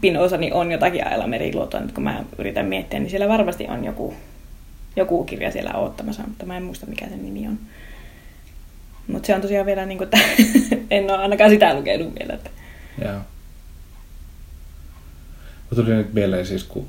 pinosani 0.00 0.52
on 0.52 0.72
jotakin 0.72 1.06
Aila 1.06 1.26
Meriluotoa, 1.26 1.80
nyt 1.80 1.92
kun 1.92 2.04
mä 2.04 2.24
yritän 2.38 2.66
miettiä, 2.66 3.00
niin 3.00 3.10
siellä 3.10 3.28
varmasti 3.28 3.66
on 3.66 3.84
joku, 3.84 4.14
joku 4.96 5.24
kirja 5.24 5.52
siellä 5.52 5.72
oottamassa, 5.74 6.22
mutta 6.26 6.46
mä 6.46 6.56
en 6.56 6.62
muista 6.62 6.86
mikä 6.86 7.08
sen 7.08 7.24
nimi 7.24 7.48
on. 7.48 7.58
Mutta 9.06 9.26
se 9.26 9.34
on 9.34 9.40
tosiaan 9.40 9.66
vielä 9.66 9.86
niin 9.86 9.98
kuin, 9.98 10.08
että 10.12 10.18
en 10.96 11.04
ole 11.04 11.18
ainakaan 11.18 11.50
sitä 11.50 11.74
lukenut 11.74 12.14
vielä. 12.18 12.34
Että. 12.34 12.50
Joo. 13.04 13.20
Mutta 15.70 15.84
tuli 15.84 15.94
nyt 15.94 16.14
mieleen 16.14 16.46
siis, 16.46 16.64
kun 16.64 16.88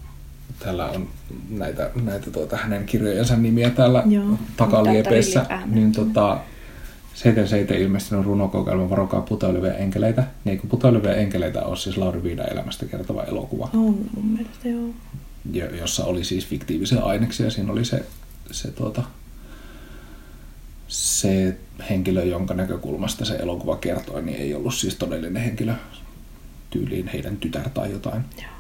täällä 0.60 0.86
on 0.86 1.08
näitä, 1.50 1.90
näitä 2.04 2.32
tuota, 2.32 2.58
hänen 2.58 2.86
kirjojensa 2.86 3.36
nimiä 3.36 3.70
täällä 3.70 4.04
Joo. 4.06 4.38
takaliepeissä, 4.58 5.46
niin 5.66 5.92
tota, 5.92 6.40
77 7.14 7.82
ilmestynyt 7.86 8.26
runokokoelma 8.26 8.90
Varokaa 8.90 9.22
putoilevia 9.22 9.74
enkeleitä. 9.74 10.22
Niin 10.22 10.52
eikö 10.52 10.68
putoilevia 10.68 11.16
enkeleitä 11.16 11.62
ole 11.62 11.78
siis 11.78 11.98
Lauri 11.98 12.24
Viidan 12.24 12.52
elämästä 12.52 12.86
kertova 12.86 13.24
elokuva, 13.24 13.70
On 13.74 14.10
mun 14.16 14.26
mielestä, 14.26 14.70
joo. 14.70 14.90
jo- 15.54 15.76
jossa 15.76 16.06
oli 16.06 16.24
siis 16.24 16.48
fiktiivisiä 16.48 17.02
aineksia. 17.02 17.50
Siinä 17.50 17.72
oli 17.72 17.86
se, 17.86 18.06
se, 18.52 18.72
tuota, 18.72 19.04
se 20.88 21.58
henkilö, 21.90 22.24
jonka 22.24 22.54
näkökulmasta 22.54 23.26
se 23.26 23.36
elokuva 23.36 23.76
kertoi, 23.76 24.22
niin 24.22 24.38
ei 24.38 24.54
ollut 24.54 24.76
siis 24.76 24.96
todellinen 24.96 25.44
henkilö 25.44 25.74
tyyliin 26.70 27.08
heidän 27.08 27.38
tytär 27.38 27.70
tai 27.70 27.92
jotain, 27.92 28.22
joo. 28.42 28.59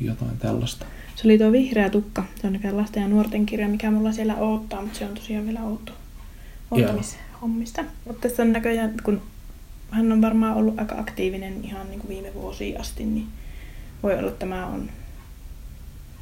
Jotain 0.00 0.38
tällaista. 0.38 0.86
Se 1.16 1.22
oli 1.24 1.38
tuo 1.38 1.52
Vihreä 1.52 1.90
tukka. 1.90 2.24
Se 2.40 2.46
on 2.46 2.52
näköjään 2.52 2.76
lasten 2.76 3.02
ja 3.02 3.08
nuorten 3.08 3.46
kirja, 3.46 3.68
mikä 3.68 3.90
mulla 3.90 4.12
siellä 4.12 4.36
odottaa, 4.36 4.82
mutta 4.82 4.98
se 4.98 5.04
on 5.04 5.14
tosiaan 5.14 5.46
vielä 5.46 5.62
outo 5.62 5.92
hommista. 7.42 7.84
Mutta 8.06 8.28
tässä 8.28 8.42
on 8.42 8.52
näköjään, 8.52 8.94
kun 9.02 9.20
hän 9.90 10.12
on 10.12 10.22
varmaan 10.22 10.56
ollut 10.56 10.78
aika 10.78 10.98
aktiivinen 10.98 11.64
ihan 11.64 11.88
niin 11.88 12.00
kuin 12.00 12.08
viime 12.08 12.34
vuosiin 12.34 12.80
asti, 12.80 13.04
niin 13.04 13.26
voi 14.02 14.18
olla, 14.18 14.28
että 14.28 14.38
tämä 14.38 14.66
on... 14.66 14.90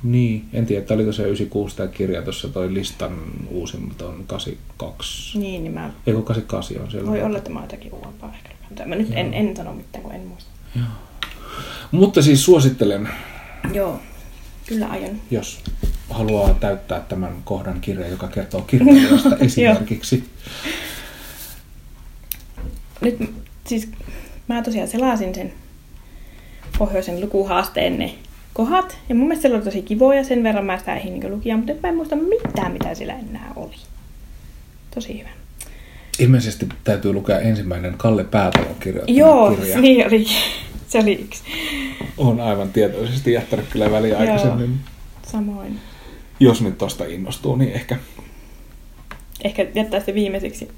Niin, 0.02 0.44
en 0.52 0.66
tiedä, 0.66 0.80
että 0.80 0.94
oliko 0.94 1.12
se 1.12 1.22
96 1.22 1.76
tämä 1.76 1.88
kirja 1.88 2.22
tuossa 2.22 2.48
toi 2.48 2.74
listan 2.74 3.18
uusimmat 3.48 4.02
on 4.02 4.24
82. 4.26 5.38
Niin, 5.38 5.62
niin 5.62 5.74
mä... 5.74 5.90
Eikö 6.06 6.22
88 6.22 6.84
on 6.84 6.90
siellä? 6.90 7.10
Voi 7.10 7.22
olla, 7.22 7.38
että 7.38 7.48
tämä 7.48 7.58
on 7.58 7.64
jotakin 7.64 7.94
uudempaa 7.94 8.34
ehkä. 8.34 8.86
Mä 8.86 8.94
nyt 8.94 9.08
en, 9.12 9.34
en 9.34 9.56
sano 9.56 9.74
mitään, 9.74 10.04
kun 10.04 10.14
en 10.14 10.26
muista. 10.26 10.50
Mutta 11.90 12.22
siis 12.22 12.44
suosittelen, 12.44 13.08
Joo, 13.74 14.00
kyllä 14.66 14.86
aion. 14.86 15.20
jos 15.30 15.60
haluaa 16.10 16.54
täyttää 16.54 17.00
tämän 17.00 17.32
kohdan 17.44 17.80
kirja, 17.80 18.08
joka 18.08 18.28
kertoo 18.28 18.60
kirjailijasta 18.62 19.36
esimerkiksi. 19.46 20.24
Nyt 23.00 23.18
siis 23.66 23.88
mä 24.48 24.62
tosiaan 24.62 24.88
selasin 24.88 25.34
sen 25.34 25.52
pohjoisen 26.78 27.20
lukuhaasteen 27.20 27.98
ne 27.98 28.14
kohdat. 28.52 28.98
Ja 29.08 29.14
mun 29.14 29.24
mielestä 29.28 29.42
siellä 29.42 29.56
oli 29.56 29.64
tosi 29.64 29.82
kivoja, 29.82 30.24
sen 30.24 30.42
verran 30.42 30.64
mä 30.64 30.78
sitä 30.78 30.96
ehdin 30.96 31.20
niin 31.20 31.30
lukia, 31.30 31.56
mutta 31.56 31.72
nyt 31.72 31.82
mä 31.82 31.88
en 31.88 31.96
muista 31.96 32.16
mitään, 32.16 32.72
mitä 32.72 32.94
siellä 32.94 33.14
enää 33.14 33.52
oli. 33.56 33.74
Tosi 34.94 35.18
hyvä. 35.18 35.28
Ilmeisesti 36.18 36.68
täytyy 36.84 37.12
lukea 37.12 37.38
ensimmäinen 37.40 37.94
Kalle 37.96 38.24
Päätalon 38.24 38.74
kirjoittama 38.80 39.18
Joo, 39.18 39.54
kirja. 39.56 39.80
niin 39.80 40.06
oli. 40.06 40.26
Se 40.90 40.98
oli 40.98 41.12
yksi. 41.14 41.42
On 42.18 42.40
aivan 42.40 42.72
tietoisesti 42.72 43.32
jättänyt 43.32 43.66
kyllä 43.70 43.90
väliaikaisemmin. 43.90 44.80
Samoin. 45.32 45.78
Jos 46.40 46.62
nyt 46.62 46.78
tosta 46.78 47.04
innostuu, 47.04 47.56
niin 47.56 47.72
ehkä. 47.72 47.96
Ehkä 49.44 49.66
jättää 49.74 50.00
se 50.00 50.14
viimeiseksi. 50.14 50.68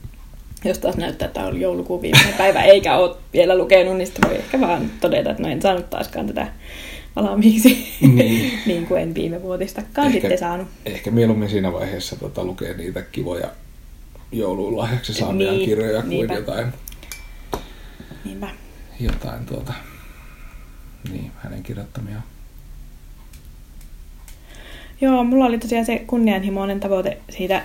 Jos 0.65 0.79
taas 0.79 0.97
näyttää, 0.97 1.27
että 1.27 1.45
on 1.47 1.61
joulukuun 1.61 2.03
viimeinen 2.03 2.35
päivä, 2.35 2.63
eikä 2.63 2.97
ole 2.97 3.17
vielä 3.33 3.59
lukenut, 3.59 3.97
niin 3.97 4.07
sitten 4.07 4.31
voi 4.31 4.39
ehkä 4.39 4.61
vaan 4.61 4.91
todeta, 5.01 5.31
että 5.31 5.43
no 5.43 5.49
en 5.49 5.63
saanut 5.63 5.91
taaskaan 5.91 6.27
tätä 6.27 6.47
valmiiksi. 7.17 7.89
Niin. 8.01 8.59
niin 8.67 8.87
kuin 8.87 9.03
en 9.03 9.15
viime 9.15 9.43
vuotistakaan 9.43 10.07
Ehkä- 10.07 10.21
sitten 10.21 10.39
saanut. 10.39 10.69
Ehkä 10.87 11.11
mieluummin 11.11 11.51
siinä 11.51 11.73
vaiheessa 11.73 12.17
tota, 12.17 12.45
lukee 12.45 12.75
niitä 12.75 13.03
kivoja 13.03 13.49
joululahjaksi 14.33 15.15
saamia 15.15 15.53
Niin, 15.53 15.69
kirjoja 15.69 16.01
kuin 16.01 16.11
niinpä. 16.11 16.35
jotain, 16.35 16.67
Niinpä. 18.25 18.49
jotain 19.01 19.47
tuota, 19.47 19.73
niin, 21.11 21.33
hänen 21.37 21.63
kirjoittamia. 21.63 22.17
Joo, 25.01 25.25
mulla 25.25 25.45
oli 25.45 25.59
tosiaan 25.59 25.87
se 25.87 25.99
kunnianhimoinen 25.99 26.81
tavoite 26.81 27.19
siitä, 27.31 27.63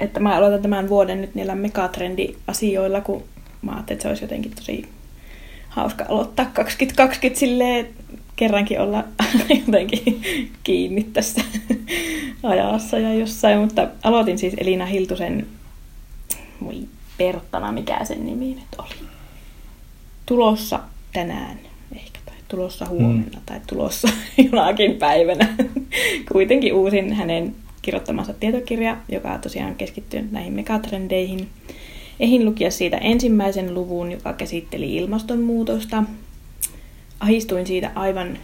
että 0.00 0.20
mä 0.20 0.36
aloitan 0.36 0.62
tämän 0.62 0.88
vuoden 0.88 1.20
nyt 1.20 1.34
niillä 1.34 1.54
megatrendi-asioilla, 1.54 3.00
kun 3.00 3.24
mä 3.62 3.72
ajattelin, 3.72 3.96
että 3.96 4.02
se 4.02 4.08
olisi 4.08 4.24
jotenkin 4.24 4.54
tosi 4.54 4.88
hauska 5.68 6.04
aloittaa 6.08 6.44
2020 6.44 7.40
silleen, 7.40 7.88
kerrankin 8.36 8.80
olla 8.80 9.04
jotenkin 9.66 10.22
kiinni 10.62 11.04
tässä 11.04 11.40
ajassa 12.42 12.98
ja 12.98 13.14
jossain, 13.14 13.58
mutta 13.58 13.88
aloitin 14.02 14.38
siis 14.38 14.54
Elina 14.56 14.86
Hiltusen, 14.86 15.46
voi 16.64 16.88
perttana, 17.18 17.72
mikä 17.72 18.04
sen 18.04 18.26
nimi 18.26 18.54
nyt 18.54 18.78
oli, 18.78 19.08
tulossa 20.26 20.80
tänään 21.12 21.69
tulossa 22.50 22.86
huomenna, 22.86 23.38
mm. 23.38 23.42
tai 23.46 23.60
tulossa 23.66 24.08
jonakin 24.52 24.96
päivänä. 24.96 25.48
Kuitenkin 26.32 26.74
uusin 26.74 27.12
hänen 27.12 27.54
kirjoittamansa 27.82 28.32
tietokirja, 28.32 28.96
joka 29.08 29.38
tosiaan 29.38 29.74
keskittyy 29.74 30.28
näihin 30.30 30.52
megatrendeihin. 30.52 31.48
Ehin 32.20 32.44
lukia 32.44 32.70
siitä 32.70 32.96
ensimmäisen 32.96 33.74
luvun, 33.74 34.12
joka 34.12 34.32
käsitteli 34.32 34.96
ilmastonmuutosta. 34.96 36.04
Ahistuin 37.20 37.66
siitä 37.66 37.90
aivan 37.94 38.38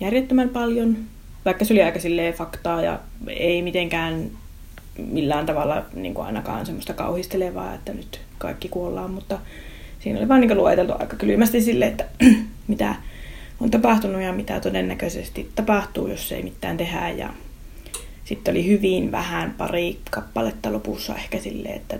järjettömän 0.00 0.48
paljon, 0.48 0.96
vaikka 1.44 1.64
se 1.64 1.74
oli 1.74 1.82
aika 1.82 2.00
silleen 2.00 2.34
faktaa 2.34 2.82
ja 2.82 2.98
ei 3.26 3.62
mitenkään 3.62 4.30
millään 4.98 5.46
tavalla 5.46 5.82
niin 5.94 6.14
kuin 6.14 6.26
ainakaan 6.26 6.66
semmoista 6.66 6.92
kauhistelevaa, 6.92 7.74
että 7.74 7.92
nyt 7.92 8.20
kaikki 8.38 8.68
kuollaan, 8.68 9.10
mutta 9.10 9.38
siinä 10.00 10.18
oli 10.18 10.28
vaan 10.28 10.40
niin 10.40 10.56
lueteltu 10.56 10.92
aika 10.98 11.16
kylmästi 11.16 11.60
sille, 11.60 11.86
että 11.86 12.04
mitä 12.68 12.94
on 13.60 13.70
tapahtunut 13.70 14.22
ja 14.22 14.32
mitä 14.32 14.60
todennäköisesti 14.60 15.50
tapahtuu, 15.54 16.08
jos 16.08 16.32
ei 16.32 16.42
mitään 16.42 16.76
tehdä. 16.76 17.08
Ja 17.08 17.34
sitten 18.24 18.52
oli 18.52 18.66
hyvin 18.66 19.12
vähän 19.12 19.54
pari 19.58 19.98
kappaletta 20.10 20.72
lopussa 20.72 21.14
ehkä 21.14 21.38
silleen, 21.38 21.76
että 21.76 21.98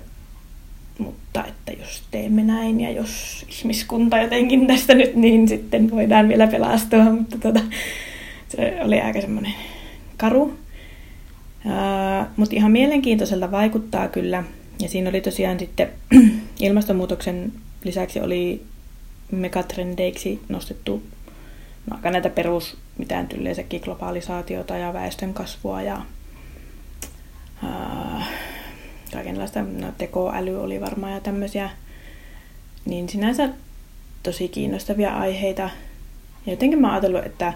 mutta 0.99 1.45
että 1.45 1.73
jos 1.73 2.03
teemme 2.11 2.43
näin 2.43 2.81
ja 2.81 2.91
jos 2.91 3.45
ihmiskunta 3.49 4.19
jotenkin 4.19 4.67
tästä 4.67 4.95
nyt, 4.95 5.15
niin 5.15 5.49
sitten 5.49 5.91
voidaan 5.91 6.29
vielä 6.29 6.47
pelastua. 6.47 7.05
Mutta 7.05 7.39
tota, 7.39 7.61
se 8.49 8.79
oli 8.83 9.01
aika 9.01 9.21
semmoinen 9.21 9.55
karu. 10.17 10.43
Uh, 11.65 12.27
mutta 12.37 12.57
ihan 12.57 12.73
mielenkiintoiselta 12.73 13.51
vaikuttaa 13.51 14.09
kyllä. 14.09 14.45
Ja 14.81 14.89
siinä 14.89 15.11
oli 15.11 15.21
tosiaan 15.21 15.59
sitten 15.59 15.89
ilmastonmuutoksen 16.61 17.53
lisäksi 17.85 18.21
oli 18.21 18.63
megatrendeiksi 19.31 20.41
nostettu 20.49 21.03
no, 21.91 21.97
aika 21.97 22.11
näitä 22.11 22.31
perus 22.31 22.77
mitään 22.99 23.29
yleensäkin 23.37 23.81
globalisaatiota 23.81 24.77
ja 24.77 24.93
väestön 24.93 25.35
kasvua 25.35 25.83
ja 25.83 26.03
uh, 27.63 28.23
kaikenlaista 29.13 29.63
no, 29.63 29.93
tekoäly 29.99 30.63
oli 30.63 30.81
varmaan 30.81 31.13
ja 31.13 31.21
tämmöisiä. 31.21 31.71
Niin 32.85 33.09
sinänsä 33.09 33.49
tosi 34.23 34.49
kiinnostavia 34.49 35.17
aiheita. 35.17 35.71
Ja 36.47 36.53
jotenkin 36.53 36.81
mä 36.81 36.87
oon 36.87 36.95
ajatellut, 36.95 37.27
että 37.27 37.53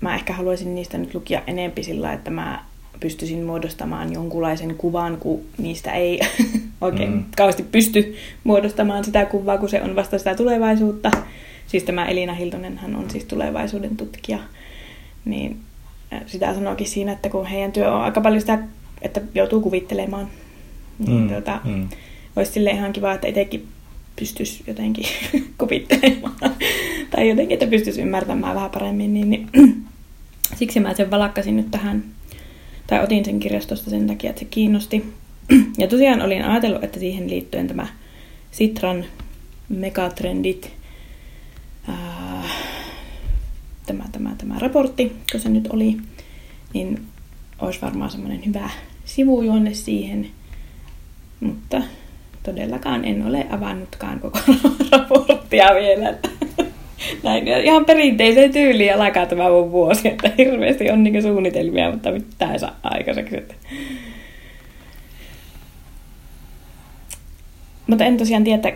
mä 0.00 0.14
ehkä 0.14 0.32
haluaisin 0.32 0.74
niistä 0.74 0.98
nyt 0.98 1.14
lukia 1.14 1.42
enempi 1.46 1.82
sillä, 1.82 2.12
että 2.12 2.30
mä 2.30 2.64
pystyisin 3.00 3.42
muodostamaan 3.42 4.12
jonkunlaisen 4.12 4.74
kuvan, 4.74 5.16
kun 5.16 5.40
niistä 5.58 5.92
ei 5.92 6.20
oikein 6.80 7.12
mm. 7.12 7.24
kauheasti 7.36 7.62
pysty 7.62 8.16
muodostamaan 8.44 9.04
sitä 9.04 9.26
kuvaa, 9.26 9.58
kun 9.58 9.68
se 9.68 9.82
on 9.82 9.96
vasta 9.96 10.18
sitä 10.18 10.34
tulevaisuutta. 10.34 11.10
Siis 11.68 11.82
tämä 11.82 12.06
Elina 12.06 12.34
Hiltonen, 12.34 12.78
hän 12.78 12.96
on 12.96 13.10
siis 13.10 13.24
tulevaisuuden 13.24 13.96
tutkija. 13.96 14.38
Niin 15.24 15.58
sitä 16.26 16.54
sanoikin 16.54 16.86
siinä, 16.86 17.12
että 17.12 17.28
kun 17.28 17.46
heidän 17.46 17.72
työ 17.72 17.92
on 17.94 18.02
aika 18.02 18.20
paljon 18.20 18.40
sitä, 18.40 18.58
että 19.02 19.20
joutuu 19.34 19.60
kuvittelemaan, 19.60 20.28
niin 20.98 21.22
Mm, 21.22 21.28
tota, 21.28 21.60
mm. 21.64 21.88
olisi 22.36 22.52
sille 22.52 22.70
ihan 22.70 22.92
kiva, 22.92 23.12
että 23.12 23.28
itsekin 23.28 23.66
pystyisi 24.16 24.64
jotenkin 24.66 25.04
kuvittelemaan. 25.58 26.34
tai 27.10 27.28
jotenkin, 27.28 27.54
että 27.54 27.66
pystyisi 27.66 28.00
ymmärtämään 28.02 28.54
vähän 28.54 28.70
paremmin. 28.70 29.14
Niin, 29.14 29.30
niin 29.30 29.48
siksi 30.58 30.80
mä 30.80 30.94
sen 30.94 31.10
valakkasin 31.10 31.56
nyt 31.56 31.70
tähän, 31.70 32.04
tai 32.86 33.04
otin 33.04 33.24
sen 33.24 33.40
kirjastosta 33.40 33.90
sen 33.90 34.06
takia, 34.06 34.30
että 34.30 34.40
se 34.40 34.46
kiinnosti. 34.50 35.04
ja 35.78 35.88
tosiaan 35.88 36.22
olin 36.22 36.44
ajatellut, 36.44 36.84
että 36.84 37.00
siihen 37.00 37.30
liittyen 37.30 37.68
tämä 37.68 37.86
Sitran 38.50 39.04
megatrendit, 39.68 40.72
ää, 41.88 42.44
tämä, 43.88 44.04
tämä, 44.12 44.34
tämä 44.38 44.58
raportti, 44.58 45.12
kun 45.32 45.40
se 45.40 45.48
nyt 45.48 45.68
oli, 45.72 45.96
niin 46.74 47.00
olisi 47.58 47.82
varmaan 47.82 48.10
semmoinen 48.10 48.46
hyvä 48.46 48.70
sivujuonne 49.04 49.74
siihen. 49.74 50.26
Mutta 51.40 51.82
todellakaan 52.42 53.04
en 53.04 53.26
ole 53.26 53.46
avannutkaan 53.50 54.20
koko 54.20 54.38
raporttia 54.92 55.66
vielä. 55.74 56.14
Näin, 57.22 57.48
ihan 57.48 57.84
perinteiseen 57.84 58.52
tyyliin 58.52 58.94
alkaa 58.94 59.26
tämä 59.26 59.50
mun 59.50 59.72
vuosi, 59.72 60.08
että 60.08 60.30
hirveästi 60.38 60.90
on 60.90 61.04
niinku 61.04 61.22
suunnitelmia, 61.22 61.90
mutta 61.90 62.12
mitään 62.12 62.52
ei 62.52 62.58
saa 62.58 62.76
aikaiseksi. 62.82 63.36
Että. 63.36 63.54
Mutta 67.86 68.04
en 68.04 68.16
tosiaan 68.16 68.44
tiedä, 68.44 68.72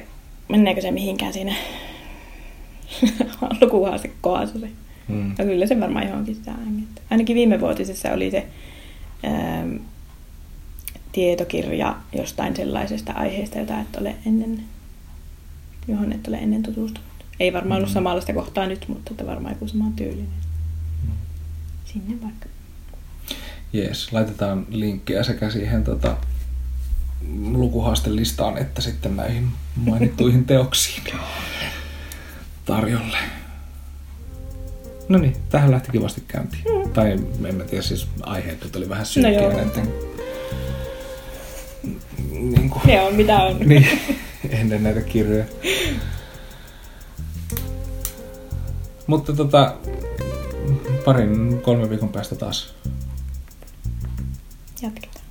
meneekö 0.49 0.81
se 0.81 0.91
mihinkään 0.91 1.33
siinä 1.33 1.55
lukuhaastekohdassa. 3.61 4.59
Mm. 5.09 5.35
Ja 5.39 5.45
kyllä 5.45 5.67
se 5.67 5.81
varmaan 5.81 6.07
johonkin 6.09 6.35
sitä 6.35 6.53
Ainakin 7.11 7.37
viime 7.37 7.61
vuotisessa 7.61 8.11
oli 8.13 8.31
se 8.31 8.47
ää, 9.23 9.65
tietokirja 11.13 11.97
jostain 12.13 12.57
sellaisesta 12.57 13.13
aiheesta, 13.13 13.59
jota 13.59 13.81
et 13.81 13.97
ole 13.97 14.15
ennen, 14.27 14.65
johon 15.89 16.13
et 16.13 16.29
ole 16.29 16.37
ennen 16.37 16.63
tutustunut. 16.63 17.13
Ei 17.41 17.53
varmaan 17.53 17.79
ollut 17.79 17.91
Mm. 17.91 17.95
samanlaista 17.95 18.33
kohtaa 18.33 18.67
nyt, 18.67 18.89
mutta 18.89 19.11
että 19.11 19.27
varmaan 19.27 19.55
joku 19.55 19.69
sama 19.69 19.91
tyylinen. 19.97 20.29
Sinne 21.85 22.23
vaikka. 22.23 22.47
Jees, 23.73 24.13
laitetaan 24.13 24.67
linkkiä 24.71 25.23
sekä 25.23 25.51
siihen 25.51 25.85
tota, 25.85 26.17
lukuhaastelistaan 27.53 28.59
että 28.59 28.81
sitten 28.83 29.17
näihin 29.17 29.49
mainittuihin 29.77 30.45
teoksiin 30.55 31.03
tarjolle. 32.65 33.19
No 35.13 35.19
niin, 35.19 35.37
tähän 35.51 35.71
lähti 35.71 35.93
kivasti 35.93 36.23
käyntiin. 36.29 36.65
Mm. 36.65 36.91
Tai 36.93 37.13
en 37.49 37.55
mä 37.55 37.65
tiedä, 37.65 37.83
siis 37.83 38.09
aiheet 38.23 38.65
nyt 38.65 38.77
oli 38.77 38.89
vähän 38.89 39.07
synkkiä 39.07 39.41
joo. 39.41 39.53
näiden... 39.53 39.93
Niin 42.31 42.71
kuin, 42.71 42.83
Ne 42.87 43.01
on 43.01 43.15
mitä 43.15 43.37
on. 43.43 43.57
niin, 43.69 43.87
ennen 44.51 44.83
näitä 44.83 45.01
kirjoja. 45.01 45.45
Mutta 49.07 49.33
tota, 49.33 49.75
parin, 51.05 51.61
kolmen 51.63 51.91
viikon 51.91 52.09
päästä 52.09 52.35
taas 52.35 52.75
Jatketaan. 54.83 55.25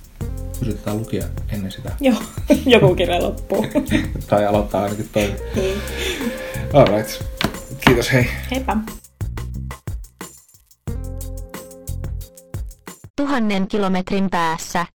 yritetään 0.62 0.98
lukea 0.98 1.24
ennen 1.48 1.72
sitä. 1.72 1.92
Joo, 2.00 2.22
joku 2.66 2.94
kirja 2.94 3.22
loppuu. 3.22 3.66
tai 4.30 4.46
aloittaa 4.46 4.82
ainakin 4.82 5.08
toinen. 5.12 5.36
niin. 5.56 5.78
Alright. 6.72 7.24
Kiitos, 7.84 8.12
hei. 8.12 8.26
Heippa. 8.50 8.76
Tuhannen 13.22 13.68
kilometrin 13.68 14.30
päässä. 14.30 14.86